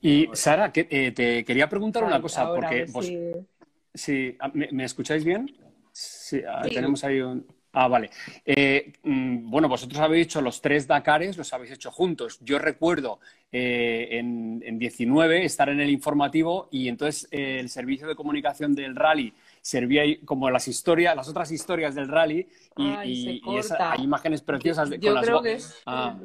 [0.02, 3.12] Y Sara, que, eh, te quería preguntar una cosa, ahora, porque vos-
[3.94, 5.54] Sí, ah, ¿me, me escucháis bien?
[5.92, 6.76] Sí, ah, Sí.
[6.76, 7.46] tenemos ahí un...
[7.74, 8.10] Ah, vale.
[8.46, 12.40] Eh, mm, bueno, vosotros habéis hecho los tres Dakares, los habéis hecho juntos.
[12.42, 13.20] Yo recuerdo
[13.52, 18.74] eh, en, en 19 estar en el informativo y entonces eh, el servicio de comunicación
[18.74, 19.34] del rally
[19.70, 23.78] servía como las historias, las otras historias del rally y, Ay, se y- y esa-
[23.78, 23.92] corta.
[23.94, 26.18] hay imágenes preciosas de, Yo con las creo que es Ah.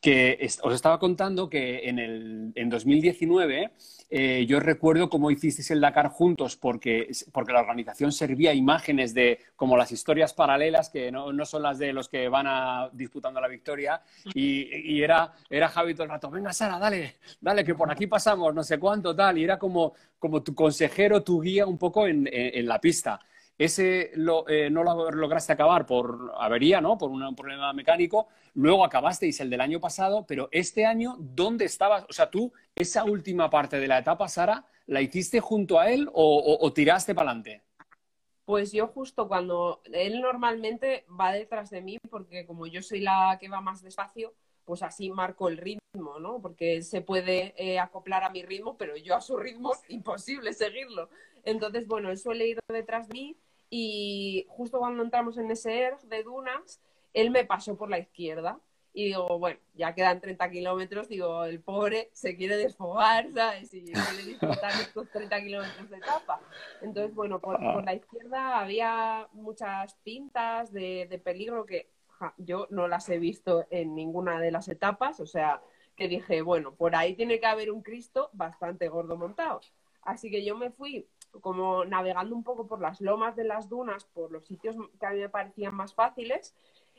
[0.00, 3.72] Que os estaba contando que en, el, en 2019
[4.10, 9.38] eh, yo recuerdo cómo hicisteis el Dakar juntos porque, porque la organización servía imágenes de
[9.54, 13.38] como las historias paralelas que no, no son las de los que van a, disputando
[13.40, 14.00] la victoria
[14.32, 18.06] y, y era, era Javi todo el rato, venga Sara, dale, dale, que por aquí
[18.06, 22.06] pasamos, no sé cuánto, tal, y era como, como tu consejero, tu guía un poco
[22.06, 23.20] en, en- en la pista.
[23.58, 26.96] Ese lo- eh, no lo lograste acabar por avería, ¿no?
[26.96, 28.28] Por un, problema mecánico.
[28.54, 32.06] Luego acabasteis el del año pasado, pero este año, ¿dónde estabas?
[32.08, 36.08] O sea, tú, esa última parte de la etapa, Sara, ¿la hiciste junto a él
[36.12, 37.62] o tiraste para adelante?
[38.48, 43.36] Pues yo justo cuando él normalmente va detrás de mí, porque como yo soy la
[43.38, 44.32] que va más despacio,
[44.64, 46.40] pues así marco el ritmo, ¿no?
[46.40, 49.82] Porque él se puede eh, acoplar a mi ritmo, pero yo a su ritmo es
[49.90, 51.10] imposible seguirlo.
[51.44, 53.36] Entonces, bueno, él suele ir detrás de mí
[53.70, 56.80] y justo cuando entramos en ese ERG de dunas,
[57.14, 58.60] él me pasó por la izquierda.
[58.94, 63.72] Y digo, bueno, ya quedan 30 kilómetros, digo, el pobre se quiere desfogar, ¿sabes?
[63.72, 66.40] Y quiere disfrutar estos 30 kilómetros de etapa.
[66.80, 71.90] Entonces, bueno, por, por la izquierda había muchas pintas de, de peligro que
[72.38, 75.62] yo no las he visto en ninguna de las etapas, o sea,
[75.94, 79.60] que dije, bueno, por ahí tiene que haber un Cristo bastante gordo montado.
[80.02, 81.06] Así que yo me fui
[81.40, 85.10] como navegando un poco por las lomas de las dunas, por los sitios que a
[85.10, 86.54] mí me parecían más fáciles,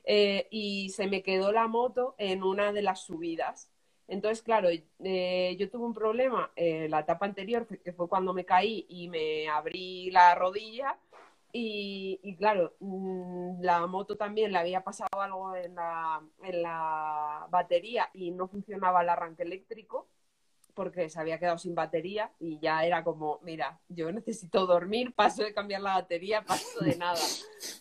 [0.06, 3.72] eh, y se me quedó la moto en una de las subidas.
[4.08, 8.46] Entonces, claro, eh, yo tuve un problema en la etapa anterior, que fue cuando me
[8.46, 10.98] caí y me abrí la rodilla.
[11.52, 18.10] Y, claro, mm, la moto también le había pasado algo en la, en la batería
[18.14, 20.08] y no funcionaba el arranque eléctrico
[20.80, 25.44] porque se había quedado sin batería y ya era como, mira, yo necesito dormir, paso
[25.44, 27.20] de cambiar la batería, paso de nada.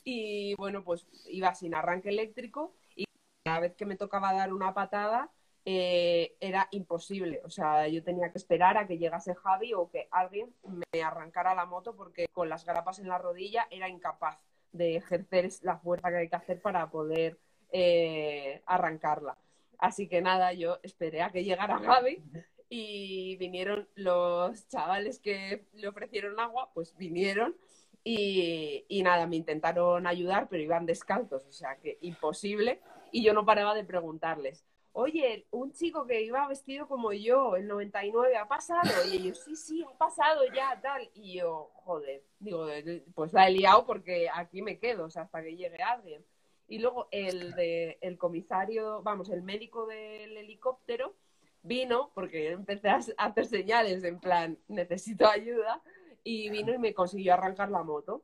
[0.03, 3.05] Y bueno, pues iba sin arranque eléctrico y
[3.45, 5.31] cada vez que me tocaba dar una patada
[5.65, 7.41] eh, era imposible.
[7.45, 10.53] O sea, yo tenía que esperar a que llegase Javi o que alguien
[10.93, 15.49] me arrancara la moto porque con las grapas en la rodilla era incapaz de ejercer
[15.63, 17.39] la fuerza que hay que hacer para poder
[17.71, 19.39] eh, arrancarla.
[19.79, 22.25] Así que nada, yo esperé a que llegara Javi
[22.69, 27.57] y vinieron los chavales que le ofrecieron agua, pues vinieron
[28.05, 32.81] y, nada, me intentaron ayudar, pero iban descalzos, o sea que imposible.
[33.13, 37.67] Y yo no paraba de preguntarles, oye, un chico que iba vestido como yo, el
[37.67, 38.91] 99, ¿ha pasado?
[39.11, 41.11] Y ellos, sí, sí, ha pasado ya, tal.
[41.15, 42.67] Y yo, joder, digo,
[43.15, 46.25] pues la he liado porque aquí me quedo, o sea, hasta que llegue alguien.
[46.67, 51.15] Y luego el, de, el comisario, vamos, el médico del helicóptero
[51.63, 55.83] vino, porque empecé a hacer señales en plan, necesito ayuda,
[56.25, 58.23] y vino y me consiguió arrancar la moto.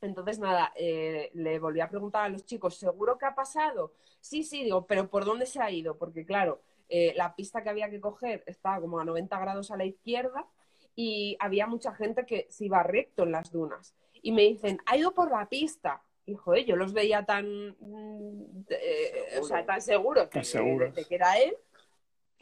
[0.00, 3.92] Entonces, nada, eh, le volví a preguntar a los chicos, ¿seguro que ha pasado?
[4.20, 5.96] Sí, sí, digo, pero ¿por dónde se ha ido?
[5.96, 9.76] Porque claro, eh, la pista que había que coger estaba como a 90 grados a
[9.76, 10.46] la izquierda
[10.94, 13.94] y había mucha gente que se iba recto en las dunas.
[14.22, 16.02] Y me dicen, ha ido por la pista.
[16.26, 21.38] Y joder, yo los veía tan, mm, eh, o sea, tan seguros, de, que era
[21.38, 21.56] él,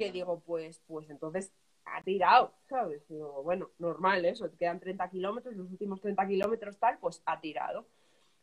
[0.00, 1.52] que digo, pues, pues entonces
[1.84, 3.06] ha tirado, ¿sabes?
[3.06, 7.38] Digo, bueno, normal eso, te quedan 30 kilómetros, los últimos 30 kilómetros tal, pues ha
[7.38, 7.86] tirado.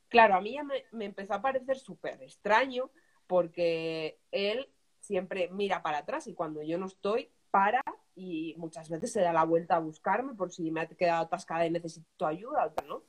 [0.08, 2.92] Claro, a mí ya me, empezó a parecer súper extraño
[3.26, 7.82] porque él siempre mira para atrás y cuando yo no estoy, para
[8.14, 11.66] y muchas veces se da la vuelta a buscarme por si me ha quedado atascada
[11.66, 13.04] y necesito ayuda o tal, ¿no?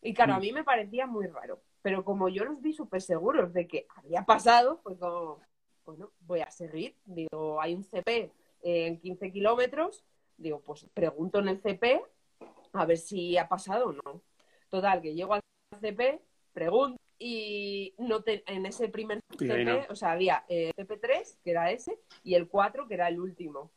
[0.00, 0.40] Y claro, a mm.
[0.40, 4.24] mí me parecía muy raro, pero como yo los vi súper seguros de que había
[4.24, 5.40] pasado, pues como,
[5.90, 6.96] bueno, voy a seguir.
[7.04, 8.30] Digo, hay un CP
[8.62, 10.04] en 15 kilómetros,
[10.36, 12.00] digo, pues pregunto en el CP
[12.72, 14.22] a ver si ha pasado o no.
[14.68, 15.40] Total, que llego al
[15.80, 16.22] CP,
[16.52, 21.70] pregunto y no en ese primer CP, o sea, había el eh, CP3, que era
[21.70, 23.72] ese, y el 4, que era el último.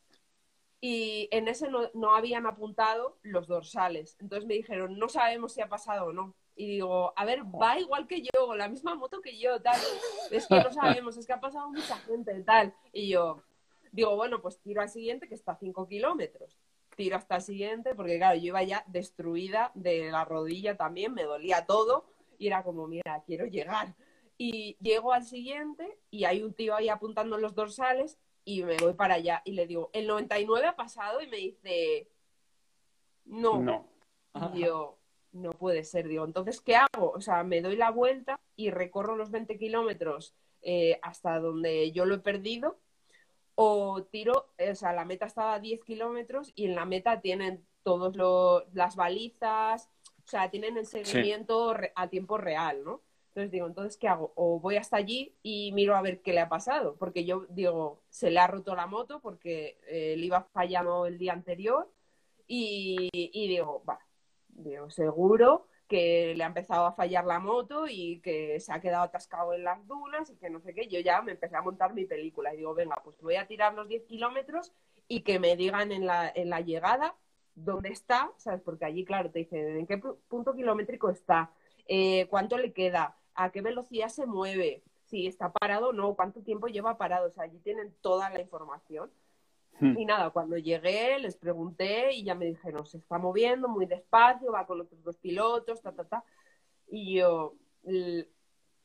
[0.80, 4.18] Y en ese no, no habían apuntado los dorsales.
[4.20, 6.36] Entonces me dijeron, no sabemos si ha pasado o no.
[6.56, 9.80] Y digo, a ver, va igual que yo, la misma moto que yo, tal.
[10.32, 12.74] Es que no sabemos, es que ha pasado mucha gente, tal.
[12.92, 13.44] Y yo,
[13.94, 16.58] Digo, bueno, pues tiro al siguiente que está a 5 kilómetros.
[16.98, 21.24] Tiro hasta el siguiente porque, claro, yo iba ya destruida de la rodilla también, me
[21.24, 22.08] dolía todo
[22.40, 23.96] y era como, mira, quiero llegar.
[24.36, 28.78] Y llego al siguiente y hay un tío ahí apuntando en los dorsales y me
[28.78, 32.10] voy para allá y le digo, el 99 ha pasado y me dice,
[33.26, 33.60] no.
[33.60, 33.88] No.
[34.56, 34.98] Y yo,
[35.34, 37.12] no puede ser, digo, entonces, ¿qué hago?
[37.12, 42.06] O sea, me doy la vuelta y recorro los 20 kilómetros eh, hasta donde yo
[42.06, 42.78] lo he perdido
[43.56, 47.66] o tiro, o sea, la meta estaba a 10 kilómetros y en la meta tienen
[47.84, 48.16] todas
[48.74, 49.90] las balizas,
[50.26, 53.02] o sea, tienen el seguimiento a tiempo real, ¿no?
[53.30, 54.32] Entonces digo, entonces, ¿qué hago?
[54.36, 58.00] O voy hasta allí y miro a ver qué le ha pasado, porque yo digo,
[58.10, 61.90] se le ha roto la moto porque eh, le iba fallando el día anterior
[62.48, 64.00] y, y digo, va,
[64.56, 69.04] digo, seguro que le ha empezado a fallar la moto y que se ha quedado
[69.04, 70.88] atascado en las dunas y que no sé qué.
[70.88, 73.74] Yo ya me empecé a montar mi película y digo, venga, pues voy a tirar
[73.74, 74.74] los 10 kilómetros
[75.08, 77.16] y que me digan en la, en la llegada
[77.56, 78.62] dónde está, ¿sabes?
[78.62, 81.52] Porque allí, claro, te dicen en qué punto kilométrico está,
[81.88, 86.42] eh, cuánto le queda, a qué velocidad se mueve, si está parado o no, cuánto
[86.42, 87.28] tiempo lleva parado.
[87.28, 89.12] O sea, allí tienen toda la información.
[89.80, 89.98] Hmm.
[89.98, 94.52] Y nada, cuando llegué les pregunté y ya me dijeron, se está moviendo muy despacio,
[94.52, 96.24] va con otros dos pilotos, ta, ta, ta.
[96.88, 97.56] Y yo,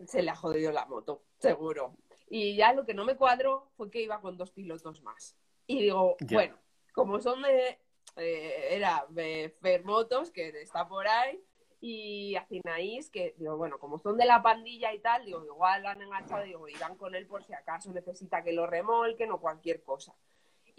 [0.06, 1.96] se le ha jodido la moto, seguro.
[2.30, 5.36] Y ya lo que no me cuadró fue que iba con dos pilotos más.
[5.66, 6.56] Y digo, bueno,
[6.92, 7.78] como son de,
[8.16, 11.42] eh, era de Fermotos, que está por ahí,
[11.80, 15.88] y Acinaís, que digo, bueno, como son de la pandilla y tal, digo, igual lo
[15.88, 19.82] han enganchado, digo, irán con él por si acaso necesita que lo remolquen o cualquier
[19.82, 20.14] cosa.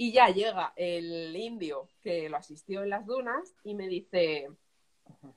[0.02, 4.48] Y ya llega el indio que lo asistió en las dunas y me dice,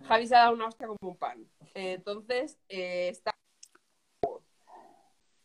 [0.07, 1.45] Javi se ha dado una hostia como un pan.
[1.75, 3.33] Entonces, eh, está...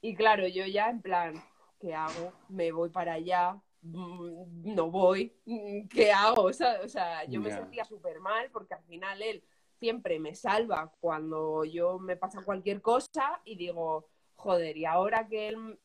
[0.02, 1.34] Y claro, yo ya en plan,
[1.80, 2.32] ¿qué hago?
[2.48, 6.44] Me voy para allá, mm, no voy, mm, ¿qué hago?
[6.44, 9.44] O sea, o sea yo me sentía súper mal porque al final él
[9.80, 15.48] siempre me salva cuando yo me pasa cualquier cosa y digo, joder, y ahora que
[15.48, 15.80] él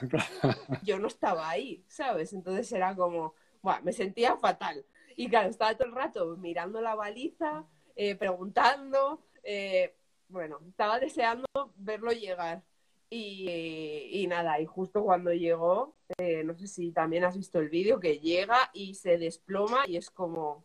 [0.82, 2.32] yo no estaba ahí, ¿sabes?
[2.32, 4.84] Entonces era como, bueno, me sentía fatal.
[5.16, 7.64] Y claro, estaba todo el rato mirando la baliza,
[7.96, 9.96] eh, preguntando, eh,
[10.28, 12.62] bueno, estaba deseando verlo llegar.
[13.10, 18.00] Y, nada, y justo cuando llegó, eh, no sé si también has visto el vídeo,
[18.00, 20.64] que llega y se desploma y es como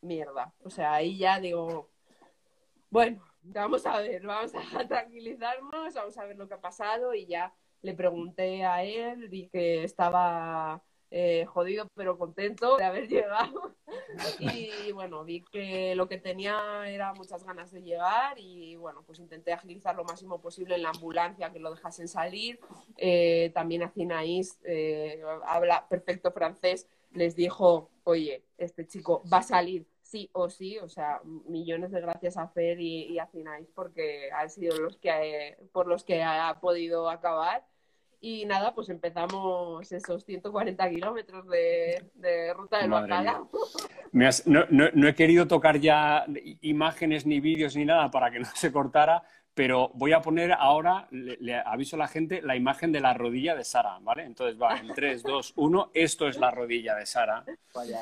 [0.00, 0.54] mierda.
[0.62, 1.90] O sea, ahí ya digo,
[2.90, 7.26] bueno, vamos a ver, vamos a tranquilizarnos, vamos a ver lo que ha pasado y
[7.26, 7.52] ya
[7.82, 13.74] le pregunté a él, vi que estaba eh, jodido pero contento de haber llegado
[14.38, 19.18] y bueno, vi que lo que tenía era muchas ganas de llegar y bueno, pues
[19.18, 22.60] intenté agilizar lo máximo posible en la ambulancia, que lo dejasen salir.
[22.96, 29.42] Eh, también a Cinaís, eh, habla perfecto francés, les dijo, oye, este chico va a
[29.42, 33.68] salir sí o sí, o sea, millones de gracias a Fer y, y a Cinaís
[33.74, 37.64] porque han sido los que eh, por los que ha podido acabar.
[38.22, 43.50] Y nada, pues empezamos esos 140 kilómetros de, de ruta del Madre bacalao.
[44.12, 46.26] Me has- no, no- no he querido tocar ya
[46.60, 49.22] imágenes ni vídeos ni nada para que no se cortara,
[49.60, 53.12] pero voy a poner ahora, le, le aviso a la gente, la imagen de la
[53.12, 54.24] rodilla de Sara, ¿vale?
[54.24, 57.44] Entonces va, en 3, 2, 1, esto es la rodilla de Sara.
[57.74, 58.00] Vaya.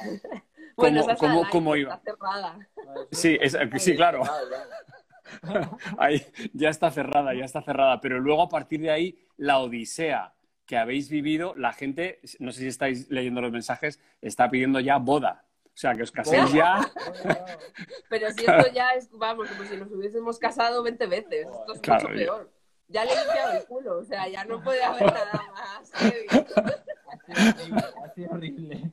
[0.77, 1.95] Bueno, ¿Cómo- esa cómo- la cómo que iba?
[1.97, 2.69] está cerrada.
[3.11, 4.23] Sí, es- sí, claro.
[5.99, 8.01] Ahí ya está cerrada, ya está cerrada.
[8.01, 12.61] Pero luego a partir de ahí, la odisea que habéis vivido, la gente, no sé
[12.61, 15.45] si estáis leyendo los mensajes, está pidiendo ya boda.
[15.79, 16.81] O sea, que os caséis ya.
[18.11, 21.47] Pero si esto ya es, vamos, como si nos hubiésemos casado 20 veces.
[21.47, 22.51] Esto es Claro, mucho peor.
[22.89, 25.93] Ya le he limpiado el culo, o sea, ya no puede haber nada más.
[28.03, 28.91] Ha sido horrible.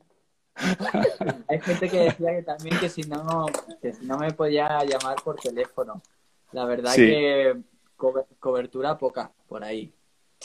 [1.48, 3.46] Hay gente que decía que también que si no,
[3.82, 6.00] que si no me podía llamar por teléfono.
[6.52, 7.04] La verdad Sí.
[7.04, 7.56] que
[7.96, 9.92] cobe- cobertura poca por ahí.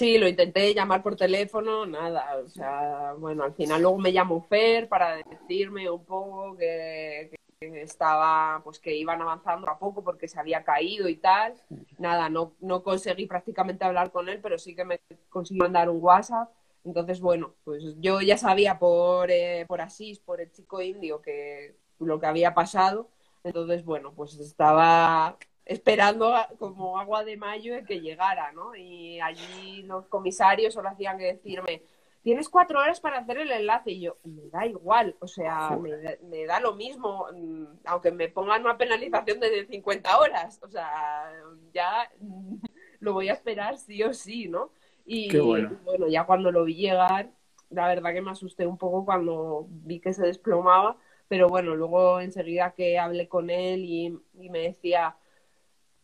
[0.02, 2.36] Sí, lo intenté llamar por teléfono, nada.
[2.44, 7.82] O sea, bueno, al final luego me llamó Fer para decirme un poco que, que
[7.84, 11.54] estaba, pues que iban avanzando a poco porque se había caído y tal.
[12.00, 16.02] Nada, no, no conseguí prácticamente hablar con él, pero sí que me consiguió mandar un
[16.02, 16.50] WhatsApp.
[16.84, 21.76] Entonces, bueno, pues yo ya sabía por, eh, por Asís, por el chico indio, que
[22.00, 23.08] lo que había pasado.
[23.44, 25.38] Entonces, bueno, pues estaba
[25.72, 28.76] esperando a- como agua de mayo que llegara, ¿no?
[28.76, 31.84] Y allí los comisarios solo hacían que decirme,
[32.24, 33.92] tienes cuatro horas para hacer el enlace.
[33.92, 38.12] Y yo, me da igual, o sea, me, da- me da lo mismo, mm, aunque
[38.12, 41.32] me pongan una penalización de 50 horas, o sea,
[41.74, 42.10] ya
[43.00, 44.72] lo voy a esperar sí o sí, ¿no?
[45.06, 45.80] Y Qué bueno.
[45.84, 47.32] bueno, ya cuando lo vi llegar,
[47.70, 52.20] la verdad que me asusté un poco cuando vi que se desplomaba, pero bueno, luego
[52.20, 55.16] enseguida que hablé con él y, y me decía,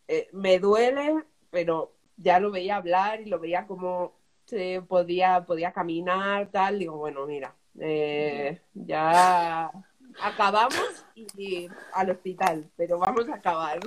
[0.07, 4.13] eh, me duele, pero ya lo veía hablar y lo veía como
[4.45, 9.69] se podía, podía caminar, tal, digo, bueno, mira, eh, ya
[10.21, 13.79] acabamos y, y al hospital, pero vamos a acabar.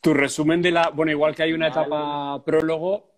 [0.00, 0.90] Tu resumen de la.
[0.90, 3.10] Bueno, igual que hay una etapa prólogo,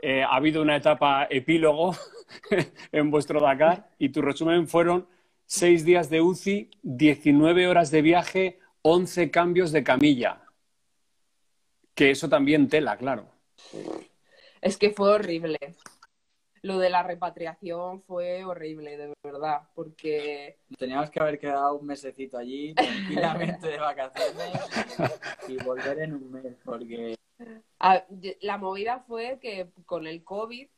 [0.00, 1.96] eh, ha habido una etapa epílogo
[2.92, 5.06] en vuestro Dakar y tu resumen fueron
[5.46, 10.42] seis días de UCI, 19 horas de viaje, 11 cambios de camilla.
[11.96, 13.26] Que eso también tela, claro.
[14.60, 15.58] Es que fue horrible.
[16.60, 22.36] Lo de la repatriación fue horrible, de verdad, porque Teníamos que haber quedado un mesecito
[22.36, 24.52] allí, tranquilamente de vacaciones
[25.48, 27.16] y, volver en un mes, porque
[28.40, 30.68] la movida fue que con el COVID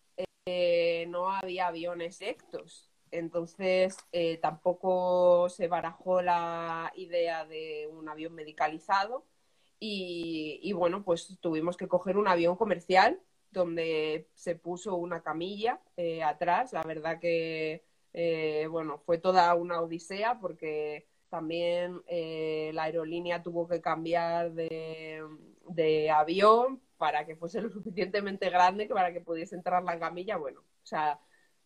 [0.46, 2.88] eh, no había aviones directos.
[3.10, 9.24] Entonces eh, tampoco se barajó la idea de un avión medicalizado
[9.80, 15.80] y, y, bueno, pues tuvimos que coger un avión comercial donde se puso una camilla
[15.96, 16.72] eh, atrás.
[16.72, 23.68] La verdad que, eh, bueno, fue toda una odisea porque también eh, la aerolínea tuvo
[23.68, 25.22] que cambiar de,
[25.68, 30.36] de, avión para que fuese lo suficientemente grande que para que pudiese entrar la camilla.
[30.36, 31.20] Bueno, o sea,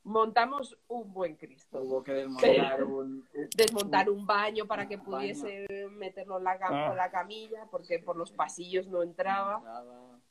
[0.05, 1.81] montamos un buen Cristo.
[1.81, 5.67] Hubo que desmontar un, desmontar un baño para que pudiese.
[6.03, 6.95] Meterlo en la, ah.
[6.97, 9.63] la, camilla porque por los pasillos no entraba.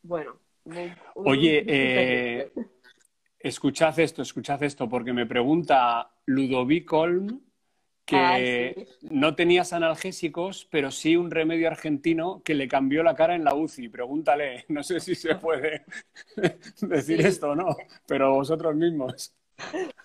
[0.04, 0.38] Bueno.
[1.16, 2.52] Oye, eh,
[3.40, 7.42] escuchad esto, escuchad esto, porque me pregunta Ludovic Olm
[8.06, 13.46] que no tenías analgésicos, pero sí un remedio argentino que le cambió la cara en
[13.46, 13.88] la UCI.
[13.88, 15.86] Pregúntale, no sé si se puede
[16.82, 19.34] decir esto o no, pero vosotros mismos.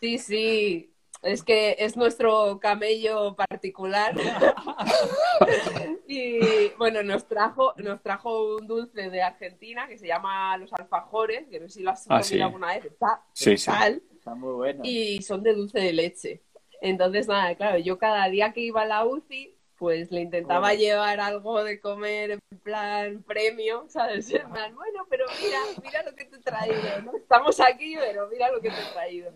[0.00, 0.95] Sí, sí,
[1.27, 4.14] es que es nuestro camello particular.
[6.09, 11.47] y bueno, nos trajo, nos trajo un dulce de Argentina que se llama los alfajores,
[11.49, 12.85] que no sé si lo has ah, comido alguna vez.
[12.85, 14.81] Está, sí, Está muy bueno.
[14.85, 16.43] Y son de dulce de leche.
[16.81, 21.20] Entonces, nada, claro, yo cada día que iba a la UCI pues le intentaba llevar
[21.20, 24.33] algo de comer en plan premio, ¿sabes?
[24.33, 27.16] En plan, bueno, pero mira, mira lo que te he traído, ¿no?
[27.16, 29.33] Estamos aquí, pero mira lo que te he traído.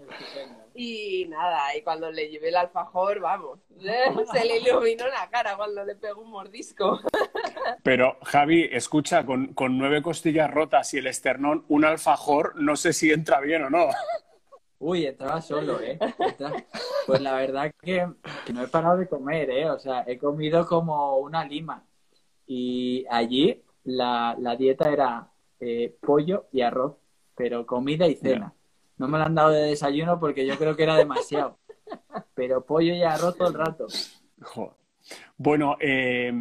[0.74, 3.60] Y nada, y cuando le llevé el alfajor, vamos,
[4.32, 7.00] se le iluminó la cara cuando le pegó un mordisco.
[7.82, 12.92] Pero, Javi, escucha, con, con nueve costillas rotas y el esternón, un alfajor, no sé
[12.92, 13.88] si entra bien o no.
[14.80, 15.98] Uy, entraba solo, ¿eh?
[17.06, 18.06] Pues la verdad que,
[18.52, 19.68] no he parado de comer, ¿eh?
[19.68, 21.84] O sea, he comido como una lima.
[22.46, 26.96] Y allí la, dieta era eh, pollo y arroz,
[27.34, 28.54] pero comida y cena.
[28.96, 31.58] No me lo han dado de desayuno porque yo creo que era demasiado.
[32.34, 33.86] Pero pollo y arroz todo el rato.
[35.36, 36.32] Bueno, eh,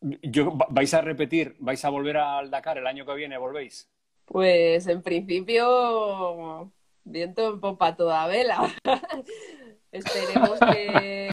[0.00, 1.54] yo, ¿vais a repetir?
[1.60, 3.38] ¿Vais a volver al Dakar el año que viene?
[3.38, 3.88] ¿Volvéis?
[4.24, 6.72] Pues en principio
[7.10, 8.74] viento en popa toda vela.
[9.92, 11.30] Esperemos que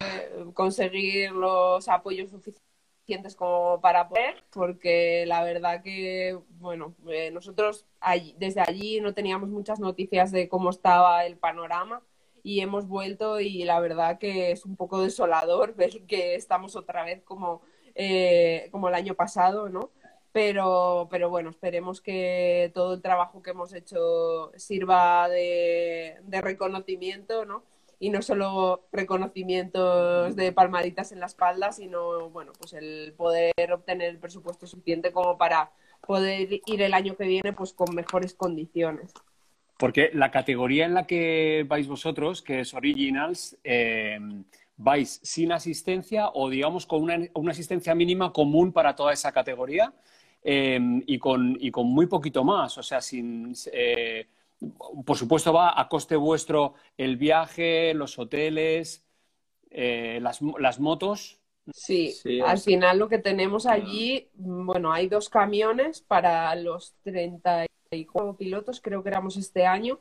[0.53, 7.85] conseguir los apoyos suficientes como para poder, porque la verdad que, bueno, eh, nosotros
[8.37, 12.01] desde allí no teníamos muchas noticias de cómo estaba el panorama
[12.41, 17.03] y hemos vuelto y la verdad que es un poco desolador ver que estamos otra
[17.03, 17.61] vez como,
[17.95, 19.91] eh, como el año pasado, ¿no?
[20.35, 27.63] Pero, pero bueno, esperemos que todo el trabajo que hemos hecho sirva de, reconocimiento, ¿no?
[27.99, 34.09] Y no solo reconocimientos de palmaditas en la espalda, sino, bueno, pues el poder obtener
[34.09, 35.71] el presupuesto suficiente como para
[36.05, 39.13] poder ir el año que viene pues con mejores condiciones.
[39.77, 44.19] Porque la categoría en la que vais vosotros, que es Originals, eh,
[44.75, 49.93] vais sin asistencia o digamos con una, una, asistencia mínima común para toda esa categoría.
[50.47, 52.77] Em, y, con, y con muy poquito más.
[52.77, 54.27] O sea, sin, eh,
[55.03, 59.03] por supuesto va a coste vuestro el viaje, los hoteles,
[59.71, 61.39] eh, las, las, motos.
[61.73, 62.15] Sí,
[62.45, 69.01] al final lo que tenemos allí, bueno, hay dos camiones para los 34 pilotos, creo
[69.01, 69.99] que éramos este año,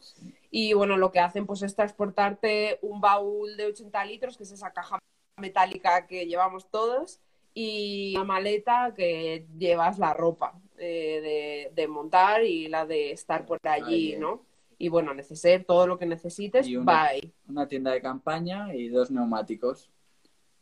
[0.50, 4.52] y bueno, lo que hacen pues es transportarte un baúl de 80 litros, que es
[4.52, 4.98] esa caja
[5.38, 7.20] metálica que llevamos todos,
[7.54, 13.60] y la maleta que llevas la ropa eh, de, montar y la de estar por
[13.62, 14.44] allí, ¿no?
[14.76, 17.10] Y bueno, neceser, todo lo que necesites, y una,
[17.48, 19.88] Una tienda de campaña y dos neumáticos.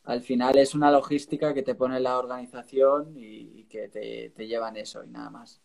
[0.04, 5.02] Al final es una logística que te pone la organización y, que te, llevan eso
[5.02, 5.62] y nada más.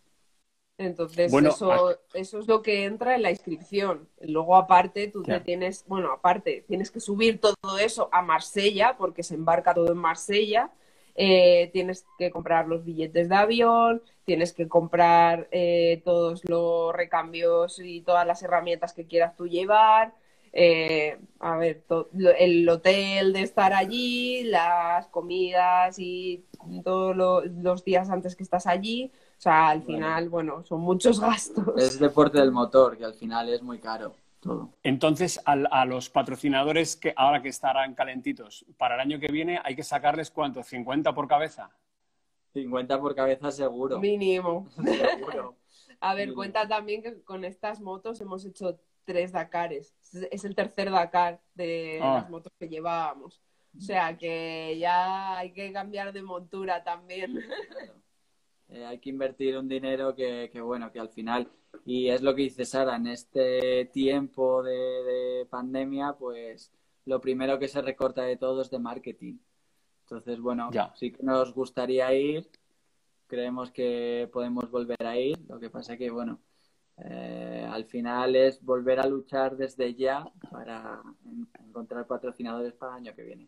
[0.78, 4.08] Entonces, eso, eso es lo que entra en la inscripción.
[4.22, 9.24] Luego, aparte, tú te tienes, bueno, aparte, tienes que subir todo eso a Marsella, porque
[9.24, 10.72] se embarca todo en Marsella
[11.20, 17.80] eh, tienes que comprar los billetes de avión, tienes que comprar eh, todos los recambios
[17.80, 20.14] y todas las herramientas que quieras tú llevar.
[20.54, 21.84] Eh, a ver,
[22.38, 26.46] el hotel de estar allí, las comidas y
[26.84, 29.12] todos los días antes que estás allí.
[29.40, 31.74] O sea, al final, bueno, son muchos gastos.
[31.78, 34.14] Es deporte del motor, que al final es muy caro.
[34.84, 39.76] Entonces, a, los patrocinadores que ahora que estarán calentitos, para el año que viene hay
[39.76, 41.70] que sacarles cuánto, 50 por cabeza.
[42.54, 44.00] 50 por cabeza seguro.
[44.00, 44.68] Mínimo.
[46.00, 49.96] a ver, cuenta también que con estas motos hemos hecho tres Dakares.
[50.32, 52.16] Es el tercer Dakar de ah.
[52.16, 53.42] las motos que llevábamos.
[53.76, 57.40] O sea que ya hay que cambiar de montura también.
[58.70, 61.50] Eh, hay que invertir un dinero que, bueno, que al final,
[61.86, 66.72] y es lo que dice Sara, en este tiempo de, pandemia, pues
[67.06, 69.38] lo primero que se recorta de todo es de marketing.
[70.04, 72.50] Entonces, bueno, sí que nos gustaría ir,
[73.28, 76.40] creemos que podemos volver a ir, lo que pasa que, bueno,
[76.98, 81.02] eh, al final es volver a luchar desde ya para
[81.60, 83.48] encontrar patrocinadores para el año que viene.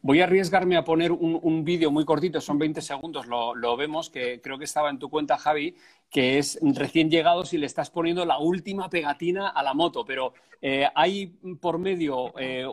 [0.00, 4.40] Voy a arriesgarme a poner un, vídeo muy cortito, son 20 segundos, lo, vemos, que
[4.40, 5.76] creo que estaba en tu cuenta, Javi,
[6.10, 10.34] que es recién llegado si le estás poniendo la última pegatina a la moto, pero
[10.60, 11.26] eh, hay
[11.60, 12.66] por medio eh,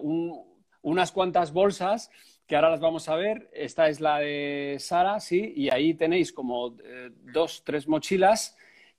[0.82, 2.10] unas cuantas bolsas
[2.50, 3.50] que ahora las vamos a ver.
[3.54, 8.58] Esta es la de Sara, sí, y ahí tenéis como eh, dos, tres mochilas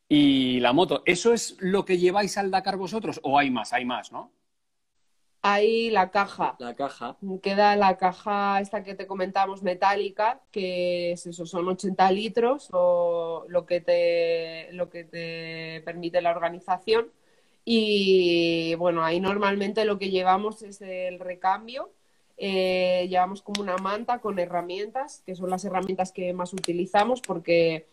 [0.08, 1.02] y la moto.
[1.04, 3.72] ¿Eso es lo que lleváis al Dakar vosotros o hay más?
[3.72, 4.32] Hay más, ¿no?
[5.42, 6.56] Hay la caja.
[6.58, 7.16] La caja.
[7.42, 13.46] Queda la caja esta que te comentábamos metálica, que es eso, son 80 litros o
[13.48, 17.10] lo que te, lo que te permite la organización.
[17.64, 21.90] Y bueno, ahí normalmente lo que llevamos es el recambio.
[22.36, 27.86] Eh, llevamos como una manta con herramientas, que son las herramientas que más utilizamos porque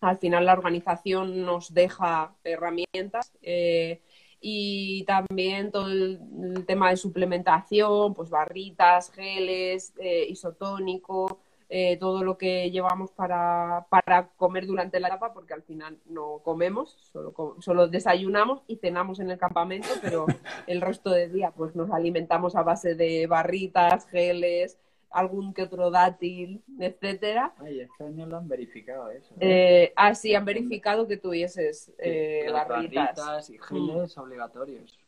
[0.00, 3.32] al final la organización nos deja herramientas.
[3.42, 4.00] Eh,
[4.40, 6.18] y también todo el,
[6.66, 14.28] tema de suplementación, pues barritas, geles, eh, isotónico, eh, todo lo que llevamos para, para,
[14.36, 19.30] comer durante la etapa, porque al final no comemos, solo, solo desayunamos y cenamos en
[19.30, 20.26] el campamento, pero
[20.66, 24.78] el resto del día pues nos alimentamos a base de barritas, geles,
[25.10, 27.52] algún que otro dátil, etcétera.
[27.58, 29.34] Ay, este año lo han verificado eso.
[29.40, 33.50] Eh, ah, sí, han verificado que tuvieses eh, barritas.
[33.50, 34.98] y geles obligatorios.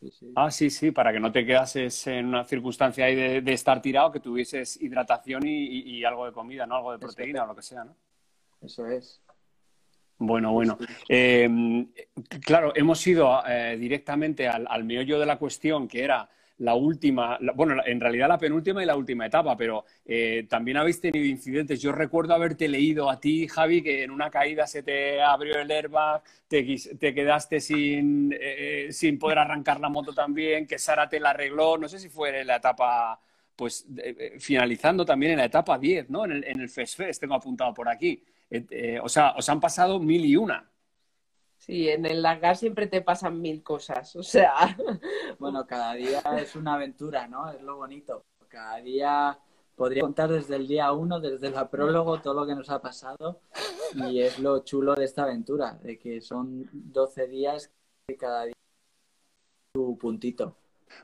[0.00, 0.32] Sí, sí.
[0.36, 4.12] Ah, sí, sí, para que no te quedases en una circunstancia ahí de, estar tirado,
[4.12, 6.76] que tuvieses hidratación y, algo de comida, ¿no?
[6.76, 7.96] Algo de proteína o lo que sea, ¿no?
[8.62, 9.20] Eso es.
[10.18, 10.78] Bueno, bueno.
[11.08, 11.48] Eh,
[12.44, 16.28] claro, hemos ido eh, directamente al, al, meollo de la cuestión, que era
[16.58, 21.00] la última, bueno, en realidad la penúltima y la última etapa, pero eh, también habéis
[21.00, 21.80] tenido incidentes.
[21.80, 25.70] Yo recuerdo haberte leído a ti, Javi, que en una caída se te abrió el
[25.70, 26.64] airbag, te,
[26.98, 31.78] te quedaste sin, eh, sin poder arrancar la moto también, que Sara te la arregló,
[31.78, 33.20] no sé si fue en la etapa,
[33.54, 36.24] pues eh, finalizando también en la etapa 10, ¿no?
[36.24, 38.22] En el, en el Fest tengo apuntado por aquí.
[39.02, 40.68] o sea, os han pasado mil y una.
[41.68, 44.54] Sí, en el Dakar siempre te pasan mil cosas, o sea.
[45.38, 47.50] Bueno, cada día es una aventura, ¿no?
[47.50, 48.24] Es lo bonito.
[48.48, 49.38] Cada día
[49.76, 53.42] podría contar desde el día uno, desde el prólogo, todo lo que nos ha pasado.
[53.94, 57.70] Y es lo chulo de esta aventura, de que son 12 días
[58.08, 58.54] que cada día
[59.74, 60.56] tu puntito.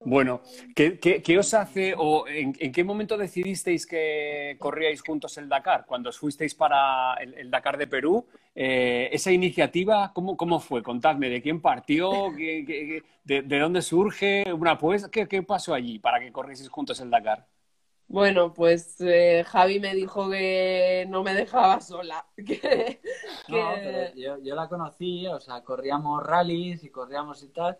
[0.04, 0.42] Bueno,
[0.74, 5.84] ¿qué, os hace o en, qué momento decidisteis que corríais juntos el Dakar?
[5.86, 10.82] Cuando os fuisteis para el, Dakar de Perú, eh, esa iniciativa, ¿cómo, ¿cómo, fue?
[10.82, 12.30] Contadme, ¿de quién partió?
[12.32, 14.52] de, dónde surge?
[14.52, 15.08] ¿Una pues?
[15.08, 17.46] ¿Qué, pasó allí para que corrieseis juntos el Dakar?
[18.06, 22.26] Bueno, pues eh, Javi me dijo que no me dejaba sola.
[23.46, 27.78] No, pero yo, yo la conocí, o sea, corríamos rallies y corríamos y tal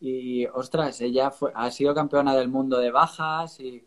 [0.00, 3.84] y ostras, ella fue, ha sido campeona del mundo de bajas y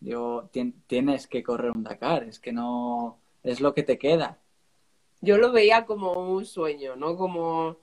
[0.00, 0.50] digo,
[0.86, 4.38] tienes que correr un Dakar, es que no, es lo que te queda.
[5.20, 7.16] Yo lo veía como un sueño, ¿no?
[7.16, 7.78] Como,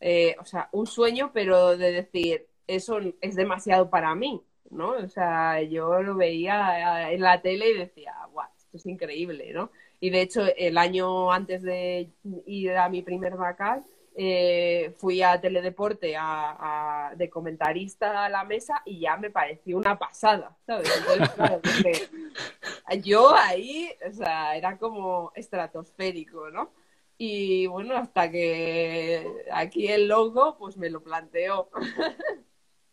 [0.00, 4.90] eh, o sea, un sueño, pero de decir, eso es demasiado para mí, ¿no?
[4.90, 9.70] O sea, yo lo veía en la tele y decía, guau, esto es increíble, ¿no?
[10.00, 12.10] Y de hecho, el año antes de
[12.46, 13.82] ir a mi primer Dakar,
[14.14, 19.98] eh, fui a Teledeporte a, de comentarista a la mesa y ya me pareció una
[19.98, 20.88] pasada, ¿sabes?
[23.02, 26.72] yo ahí, o sea, era como estratosférico, ¿no?
[27.16, 31.70] Y bueno, hasta que aquí el logo, pues me lo planteó.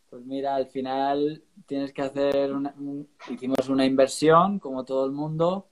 [0.10, 2.74] Pues mira, al final tienes que hacer una,
[3.30, 5.70] hicimos una inversión, como todo el mundo,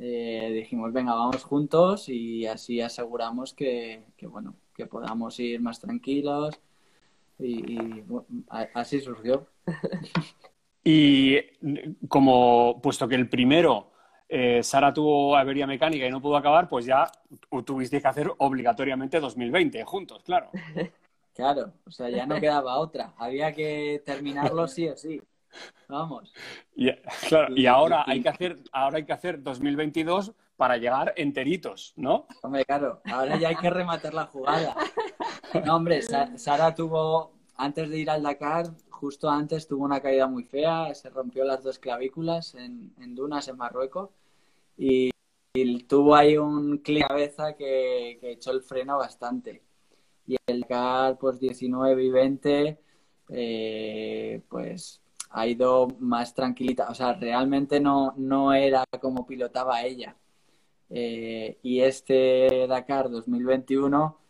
[0.00, 5.80] eh, dijimos, venga, vamos juntos y así aseguramos que, que bueno, que podamos ir más
[5.80, 6.60] tranquilos
[7.38, 8.02] y,
[8.74, 9.46] así surgió.
[10.84, 11.38] y
[12.08, 13.90] como, puesto que el primero,
[14.28, 17.10] eh, Sara tuvo avería mecánica y no pudo acabar, pues ya
[17.64, 20.50] tuviste que hacer obligatoriamente 2020 juntos, claro.
[21.36, 25.20] Claro, o sea, ya no quedaba otra, había que terminarlo sí o sí.
[25.86, 26.32] Vamos.
[26.74, 26.90] Y,
[27.28, 32.26] claro, y, ahora hay que hacer, ahora hay que hacer 2022 para llegar enteritos, ¿no?
[32.42, 34.74] Hombre, claro, ahora ya hay que rematar la jugada.
[35.64, 40.44] No, hombre, Sara tuvo, antes de ir al Dakar, justo antes tuvo una caída muy
[40.44, 44.10] fea, se rompió las dos clavículas en, Dunas, en Marruecos,
[44.76, 45.10] y,
[45.88, 47.06] tuvo ahí un clic
[47.56, 49.62] que, echó el freno bastante.
[50.26, 52.78] Y el Dakar, pues 19 y 20,
[53.30, 55.00] eh, pues
[55.30, 56.88] ha ido más tranquilita.
[56.90, 60.16] O sea, realmente no, no era como pilotaba ella.
[60.90, 64.20] Eh, y este Dakar 2021...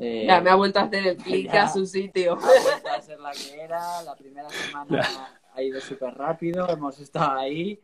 [0.00, 2.34] Eh, ya me ha vuelto a hacer el clic a su sitio.
[2.34, 4.02] Ha vuelto a ser la que era.
[4.02, 6.68] La primera semana ha ido súper rápido.
[6.68, 7.80] Hemos estado ahí.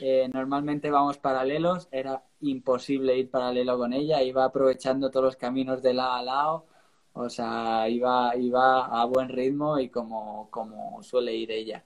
[0.00, 1.88] Eh, normalmente vamos paralelos.
[1.90, 4.22] Era imposible ir paralelo con ella.
[4.22, 6.66] Iba aprovechando todos los caminos de lado a lado.
[7.12, 11.84] O sea, iba, iba a buen ritmo y como, como suele ir ella.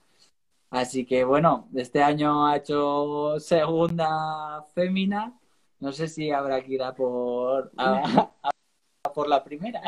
[0.69, 5.39] Así que bueno, este año ha hecho segunda fémina
[5.83, 7.69] no sé si habrá que ir a por,
[9.13, 9.81] por la primera.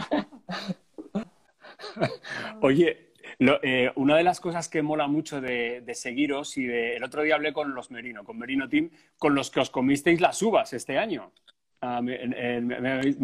[2.61, 7.21] Oye, eh, una de las cosas que mola mucho de, seguiros y de, el otro
[7.21, 10.73] día hablé con los Merino, con Merino Team, con los que os comisteis las uvas
[10.73, 11.31] este año.
[11.85, 12.15] Ah, me,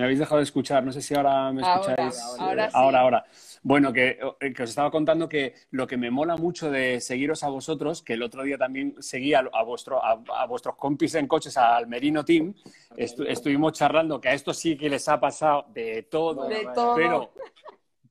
[0.03, 2.20] habéis, dejado de escuchar, no sé si ahora me escucháis.
[2.38, 3.26] Ahora, ahora, ahora,
[3.64, 7.43] Bueno, que, eh, que, os estaba contando que lo que me mola mucho de seguiros
[7.43, 11.57] a vosotros, que el otro día también seguí a, vuestro, a, vuestros compis en coches,
[11.57, 12.53] al Merino Team,
[12.95, 16.95] estuvimos charlando que a esto sí que les ha pasado de todo, de todo.
[16.95, 17.34] pero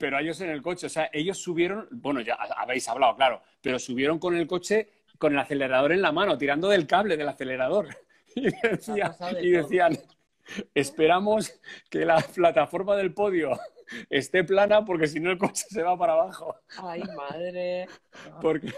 [0.00, 3.78] pero ellos en el coche, o sea, ellos subieron, bueno, ya habéis hablado, claro, pero
[3.78, 4.88] subieron con el coche
[5.18, 7.88] con el acelerador en la mano, tirando del cable del acelerador.
[8.36, 9.98] Y, decían,
[10.74, 13.58] esperamos que la plataforma del podio
[14.08, 16.56] esté plana porque si no el coche se va para abajo.
[16.78, 17.86] Ay, madre.
[18.40, 18.72] Porque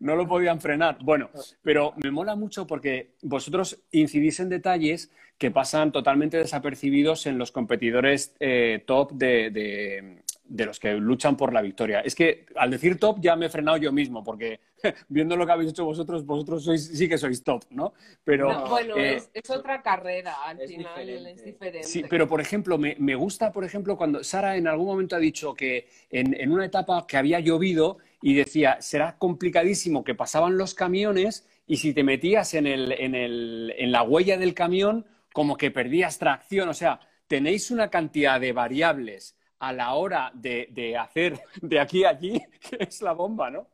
[0.00, 0.98] no lo podían frenar.
[1.02, 1.30] Bueno,
[1.62, 7.50] pero me mola mucho porque vosotros incidís en detalles que pasan totalmente desapercibidos en los
[7.50, 12.00] competidores eh, top de, de los que luchan por la victoria.
[12.00, 14.60] Es que al decir top ya me he frenado yo mismo, porque
[15.08, 17.94] viendo lo que habéis hecho vosotros, vosotros sois, sí que sois top, ¿no?
[18.22, 21.82] Pero, bueno, eh, es, otra carrera, al final es diferente.
[21.84, 25.54] Sí, pero por ejemplo, me, gusta, por ejemplo, cuando Sara en algún momento ha dicho
[25.54, 31.48] que en, una etapa que había llovido y decía, será complicadísimo que pasaban los camiones
[31.66, 35.70] y si te metías en, el, en, el, en la huella del camión, como que
[35.70, 36.68] perdías tracción.
[36.68, 39.36] O sea, tenéis una cantidad de variables
[39.68, 42.42] a la hora de, hacer de aquí a allí,
[42.78, 43.66] es la bomba, ¿no?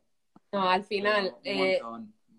[0.53, 1.81] No, al final, eh,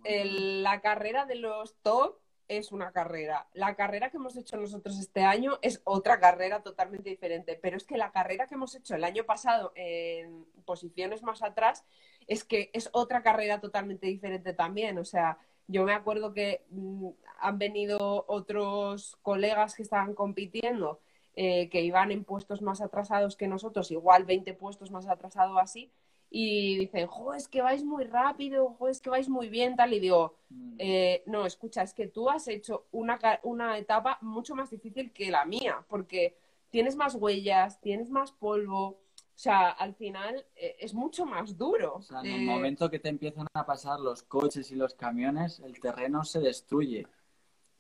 [0.03, 3.47] la carrera de los top es una carrera.
[3.53, 7.57] La carrera que hemos hecho nosotros este año es otra carrera totalmente diferente.
[7.61, 11.85] Pero es que la carrera que hemos hecho el año pasado en posiciones más atrás
[12.27, 14.97] es que es otra carrera totalmente diferente también.
[14.97, 15.37] O sea,
[15.67, 17.07] yo me acuerdo que mm,
[17.39, 20.99] han venido otros colegas que estaban compitiendo
[21.35, 25.91] eh, que iban en puestos más atrasados que nosotros, igual 20 puestos más atrasados así,
[26.29, 29.93] y dicen, jo, es que vais muy rápido, jo, es que vais muy bien, tal,
[29.93, 30.75] y digo, mm.
[30.79, 35.29] eh, no, escucha, es que tú has hecho una, una etapa mucho más difícil que
[35.29, 36.37] la mía, porque
[36.69, 39.01] tienes más huellas, tienes más polvo,
[39.41, 41.95] o sea, al final eh, es mucho más duro.
[41.95, 45.59] O sea, en el momento que te empiezan a pasar los coches y los camiones,
[45.61, 47.07] el terreno se destruye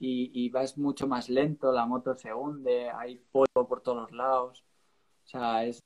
[0.03, 4.65] y, vas mucho más lento, la moto se hunde, hay polvo por todos lados.
[5.25, 5.81] O sea, es,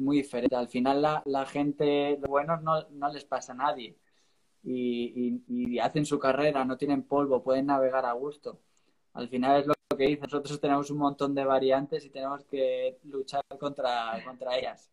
[0.00, 0.56] muy diferente.
[0.56, 3.98] Al final la, la gente, los buenos no, no, les pasa a nadie.
[4.62, 8.60] Y, y, hacen su carrera, no tienen polvo, pueden navegar a gusto.
[9.14, 12.98] Al final es lo que dice, nosotros tenemos un montón de variantes y tenemos que
[13.04, 14.90] luchar contra, contra ellas.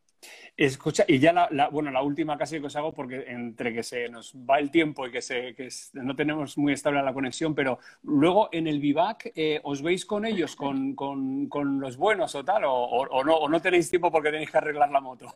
[0.55, 4.09] Escucha, y ya la, bueno, la última casi que os hago, porque entre que se
[4.09, 7.79] nos va el tiempo y que, se, que no tenemos muy estable la conexión, pero
[8.03, 12.43] luego en el vivac, eh, ¿os veis con ellos, con, con, con, los buenos o
[12.45, 12.65] tal?
[12.65, 15.33] O, o, no, ¿O no tenéis tiempo porque tenéis que arreglar la moto?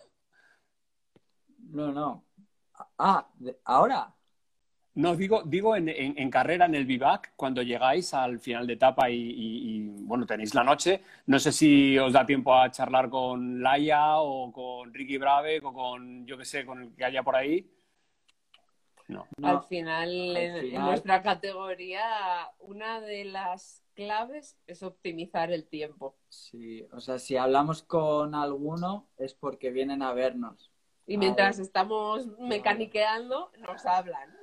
[1.72, 2.26] No, no.
[3.00, 3.28] Ah,
[3.64, 4.14] ¿ahora?
[4.96, 9.90] No, digo, digo en, carrera, en el vivac, cuando llegáis al final de etapa y,
[10.04, 14.54] bueno, tenéis la noche, no sé si os da tiempo a charlar con Laia o
[14.54, 17.70] con Ricky Brave o con, yo qué sé, con el que haya por ahí.
[19.10, 19.28] No.
[19.44, 26.16] Al, final, en, nuestra categoría, una de las claves es optimizar el tiempo.
[26.30, 30.72] Sí, o sea, si hablamos con alguno es porque vienen a vernos.
[31.06, 34.36] Y mientras estamos mecaniqueando, nos hablan.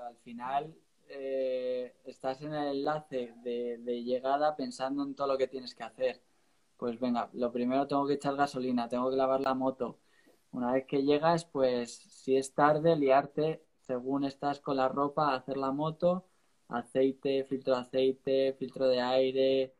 [0.00, 0.74] Al final
[1.08, 6.22] eh, estás en el enlace de, llegada pensando en todo lo que tienes que hacer.
[6.76, 9.98] Pues venga, lo primero tengo que echar gasolina, tengo que lavar la moto.
[10.52, 15.56] Una vez que llegas, pues si es tarde, liarte según estás con la ropa, hacer
[15.56, 16.26] la moto,
[16.68, 19.74] aceite, filtro de aceite, filtro de aire,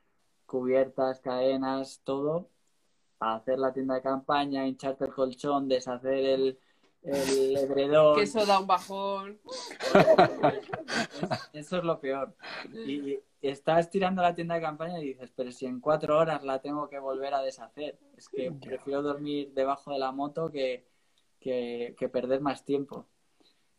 [0.47, 2.51] cubiertas, cadenas, todo,
[3.21, 6.59] hacer la tienda de campaña, hincharte el colchón, deshacer el,
[7.03, 8.17] el edredón.
[8.17, 9.41] Que eso da un bajón.
[11.53, 12.35] Eso es lo peor.
[12.73, 16.61] Y estás tirando la tienda de campaña y dices, pero si en cuatro horas la
[16.61, 17.99] tengo que volver a deshacer.
[18.17, 20.87] Es que prefiero dormir debajo de la moto que,
[21.41, 23.07] que, perder más tiempo.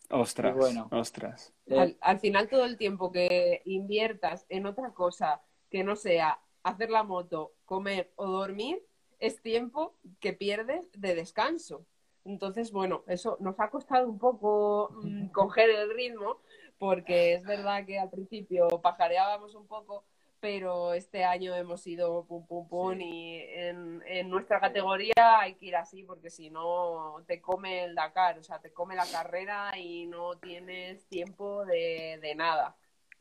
[0.10, 1.54] Ostras, bueno, ostras.
[1.66, 6.90] Eh, al, final todo el tiempo que inviertas en otra cosa que no sea hacer
[6.90, 8.86] la moto, comer o dormir,
[9.20, 11.86] es tiempo que pierdes de descanso.
[12.26, 16.38] Entonces, bueno, eso nos ha costado un poco mm, coger el ritmo,
[16.78, 20.06] porque es verdad que al principio pajareábamos un poco,
[20.40, 25.76] pero este año hemos ido pum pum pum y en, nuestra categoría hay que ir
[25.76, 30.06] así porque si no te come el Dakar, o sea, te come la carrera y
[30.08, 32.76] no tienes tiempo de, de nada.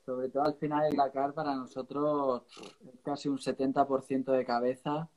[0.05, 2.42] Sobre todo al final el Dakar para nosotros
[2.92, 5.09] es casi un 70% de cabeza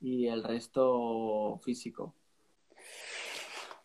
[0.00, 2.14] y el resto físico.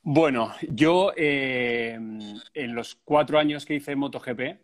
[0.09, 1.99] Bueno, yo eh,
[2.53, 4.57] en los cuatro años que hice MotoGP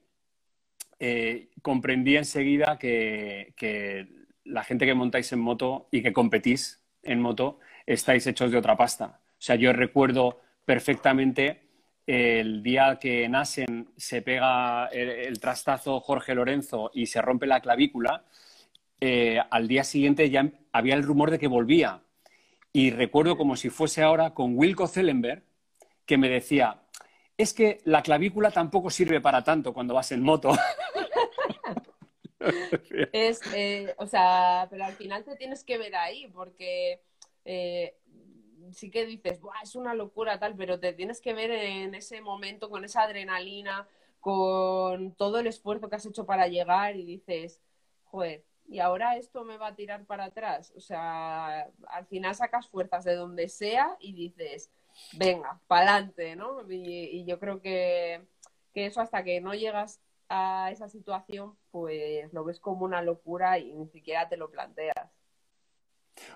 [1.00, 4.08] eh, comprendí enseguida que,
[4.46, 8.78] la gente que montáis en moto y que competís en moto estáis hechos de otra
[8.78, 9.20] pasta.
[9.32, 11.64] O sea, yo recuerdo perfectamente
[12.08, 17.60] el día que en Asen se pega el, trastazo Jorge Lorenzo y se rompe la
[17.60, 18.24] clavícula,
[19.02, 22.02] eh, al día siguiente ya había el rumor de que volvía.
[22.74, 25.44] Y recuerdo como si fuese ahora con Wilco Zellenberg,
[26.08, 26.82] que me decía,
[27.38, 30.54] es que la clavícula tampoco sirve para tanto cuando vas en moto.
[33.14, 37.00] es, eh, o sea, pero al final te tienes que ver ahí, porque
[37.46, 37.96] eh,
[38.72, 42.72] sí que dices, es una locura tal, pero te tienes que ver en ese momento
[42.72, 43.88] con esa adrenalina,
[44.20, 47.62] con todo el esfuerzo que has hecho para llegar y dices,
[48.06, 48.44] joder,
[48.74, 50.74] y ahora esto me va a tirar para atrás.
[50.76, 54.72] O sea, al final sacas fuerzas de donde sea y dices,
[55.16, 56.60] venga, pa'lante, ¿no?
[56.68, 58.26] Y, yo creo que,
[58.74, 63.60] que eso hasta que no llegas a esa situación, pues lo ves como una locura
[63.60, 65.12] y ni siquiera te lo planteas.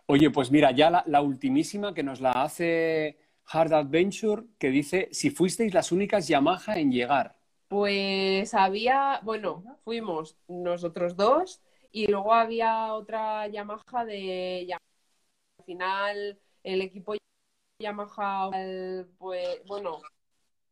[0.06, 3.18] Oye, pues mira, ya la, la, ultimísima que nos la hace
[3.48, 7.36] Hard Adventure, que dice, si fuisteis las únicas Yamaha en llegar.
[7.68, 11.64] Pues había, bueno, fuimos nosotros dos
[11.98, 14.68] y luego había otra Yamaha de.
[14.72, 17.16] Al final, el equipo
[17.80, 18.52] Yamaha,
[19.18, 20.02] pues bueno,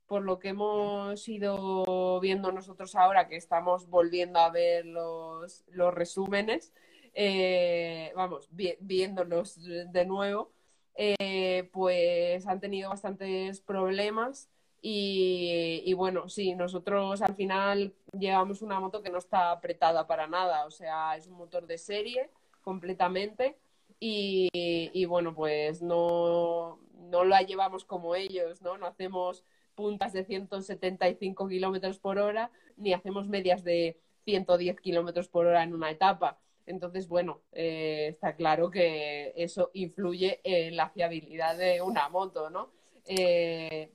[0.05, 5.93] por lo que hemos ido viendo nosotros ahora, que estamos volviendo a ver los, los
[5.95, 6.73] resúmenes,
[7.15, 10.53] eh, vamos, viéndolos de nuevo,
[10.95, 14.51] eh, pues han tenido bastantes problemas
[14.87, 20.65] y, bueno, sí, nosotros al final llevamos una moto que no está apretada para nada,
[20.65, 22.29] o sea, es un motor de serie
[22.61, 23.57] completamente
[23.99, 26.79] y, y bueno, pues no,
[27.09, 28.77] no la llevamos como ellos, ¿no?
[28.77, 35.47] No hacemos puntas de 175 kilómetros por hora ni hacemos medias de 110 kilómetros por
[35.47, 36.37] hora en una etapa.
[36.67, 42.69] Entonces, bueno, eh, está claro que eso influye en la fiabilidad de una moto, ¿no?
[43.07, 43.91] Eh,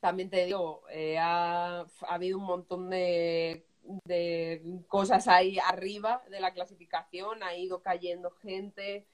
[0.00, 3.64] también te digo, eh, ha, habido un montón de,
[4.04, 9.06] de, cosas ahí arriba de la clasificación, ha ido cayendo gente,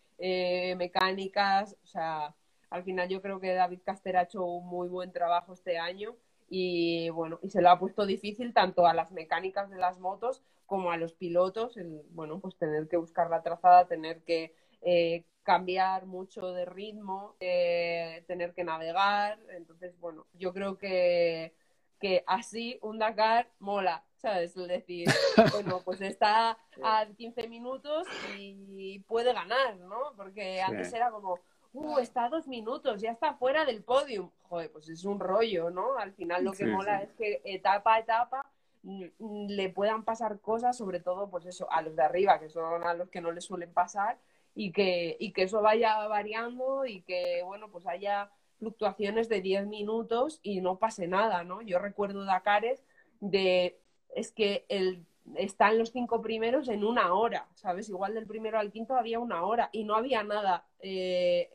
[0.76, 2.34] mecánicas, o sea,
[2.70, 6.16] al final yo creo que David Caster ha hecho un muy buen trabajo este año
[6.48, 10.42] y bueno, y se lo ha puesto difícil tanto a las mecánicas de las motos
[10.66, 15.24] como a los pilotos, el, bueno, pues tener que buscar la trazada, tener que eh,
[15.44, 19.38] cambiar mucho de ritmo, eh, tener que navegar.
[19.50, 21.54] Entonces, bueno, yo creo que,
[22.00, 24.56] que así un Dakar mola, ¿sabes?
[24.56, 25.06] Es decir,
[25.52, 30.14] bueno, pues está a 15 minutos y puede ganar, ¿no?
[30.16, 31.38] Porque antes era como,
[31.74, 34.30] uh, está a dos minutos, ya está fuera del podium.
[34.48, 35.98] Joder, pues es un rollo, ¿no?
[35.98, 38.46] Al final lo que mola es que etapa a etapa
[38.82, 42.82] mm, le puedan pasar cosas, sobre todo, pues eso, a los de arriba, que son
[42.82, 44.18] a los que no les suelen pasar,
[44.54, 49.66] y que, y que eso vaya variando y que, bueno, pues haya fluctuaciones de 10
[49.66, 51.60] minutos y no pase nada, ¿no?
[51.62, 52.84] Yo recuerdo Dakares
[53.20, 53.78] de,
[54.14, 55.04] es que el
[55.36, 57.88] están los cinco primeros en una hora, ¿sabes?
[57.88, 61.50] Igual del primero al quinto había una hora y no había nada eh,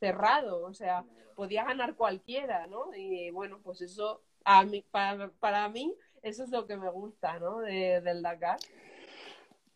[0.00, 2.92] cerrado, o sea, podía ganar cualquiera, ¿no?
[2.94, 7.60] Y bueno, pues eso, a mí, para, mí, eso es lo que me gusta, ¿no?
[7.60, 8.58] del Dakar.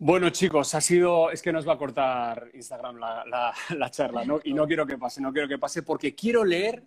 [0.03, 1.31] Bueno, chicos, ha sido.
[1.31, 4.41] Es que nos va a cortar Instagram la, la charla, ¿no?
[4.43, 6.83] Y no quiero que pase, no quiero que pase, porque quiero leer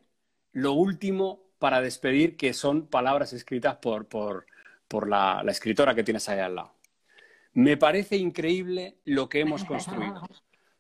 [0.52, 4.48] lo último para despedir, que son palabras escritas por, por,
[4.90, 6.74] por la, escritora que tienes ahí al lado.
[7.54, 10.28] Me parece increíble lo que hemos construido,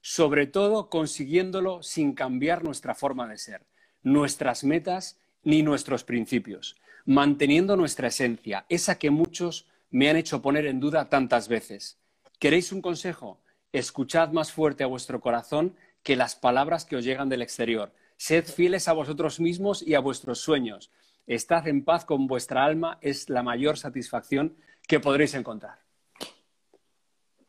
[0.01, 3.65] sobre todo consiguiéndolo sin cambiar nuestra forma de ser,
[4.01, 6.75] nuestras metas ni nuestros principios,
[7.05, 11.97] manteniendo nuestra esencia, esa que muchos me han hecho poner en duda tantas veces.
[12.39, 13.41] ¿Queréis un consejo?
[13.71, 17.93] Escuchad más fuerte a vuestro corazón que las palabras que os llegan del exterior.
[18.17, 20.91] Sed fieles a vosotros mismos y a vuestros sueños.
[21.25, 24.57] Estad en paz con vuestra alma es la mayor satisfacción
[24.87, 25.79] que podréis encontrar.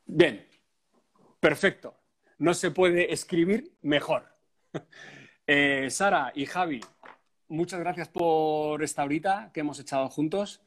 [0.06, 0.46] Bien,
[1.40, 1.96] perfecto.
[2.38, 4.24] No se puede escribir mejor.
[5.46, 6.80] Eh, Sara y Javi,
[7.48, 10.62] muchas gracias por esta horita que hemos echado juntos.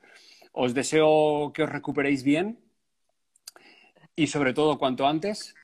[0.51, 2.59] Os deseo que os recuperéis bien
[4.17, 5.55] y sobre todo cuanto antes.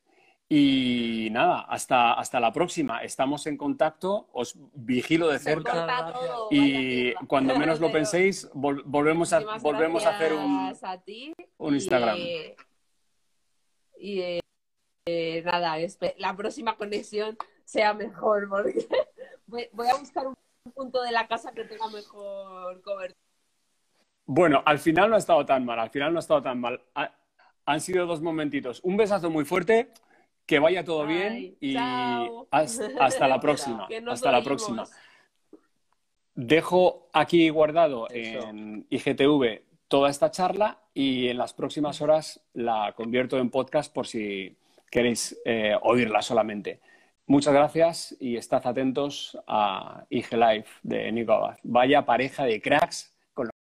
[0.48, 3.04] Y nada, hasta, hasta la próxima.
[3.04, 6.14] Estamos en contacto, os vigilo de cerca.
[6.52, 10.74] y cuando menos lo penséis, volvemos, a, volvemos a hacer un,
[11.58, 12.18] un Instagram.
[14.00, 14.40] Y,
[15.06, 15.76] eh, nada,
[16.18, 18.88] la próxima conexión sea mejor, porque
[19.48, 20.36] voy, a buscar un
[20.66, 23.20] un punto de la casa que tenga mejor cobertura.
[24.26, 26.82] Bueno, al final no ha estado tan mal, al final no ha estado tan mal.
[27.66, 28.80] Ha- han sido dos momentitos.
[28.84, 29.90] Un besazo muy fuerte,
[30.46, 31.76] que vaya todo Ay, bien y
[32.52, 33.88] hasta, hasta la próxima.
[34.10, 34.84] Hasta la próxima.
[36.36, 38.48] Dejo aquí guardado Eso.
[38.50, 44.08] en IGTV toda esta charla y en las próximas horas la convierto en podcast por
[44.08, 44.58] si
[44.90, 46.80] queréis eh, oírla solamente.
[47.28, 51.58] Muchas gracias y estad atentos a IG Live de Nico Abad.
[51.64, 53.14] Vaya pareja de cracks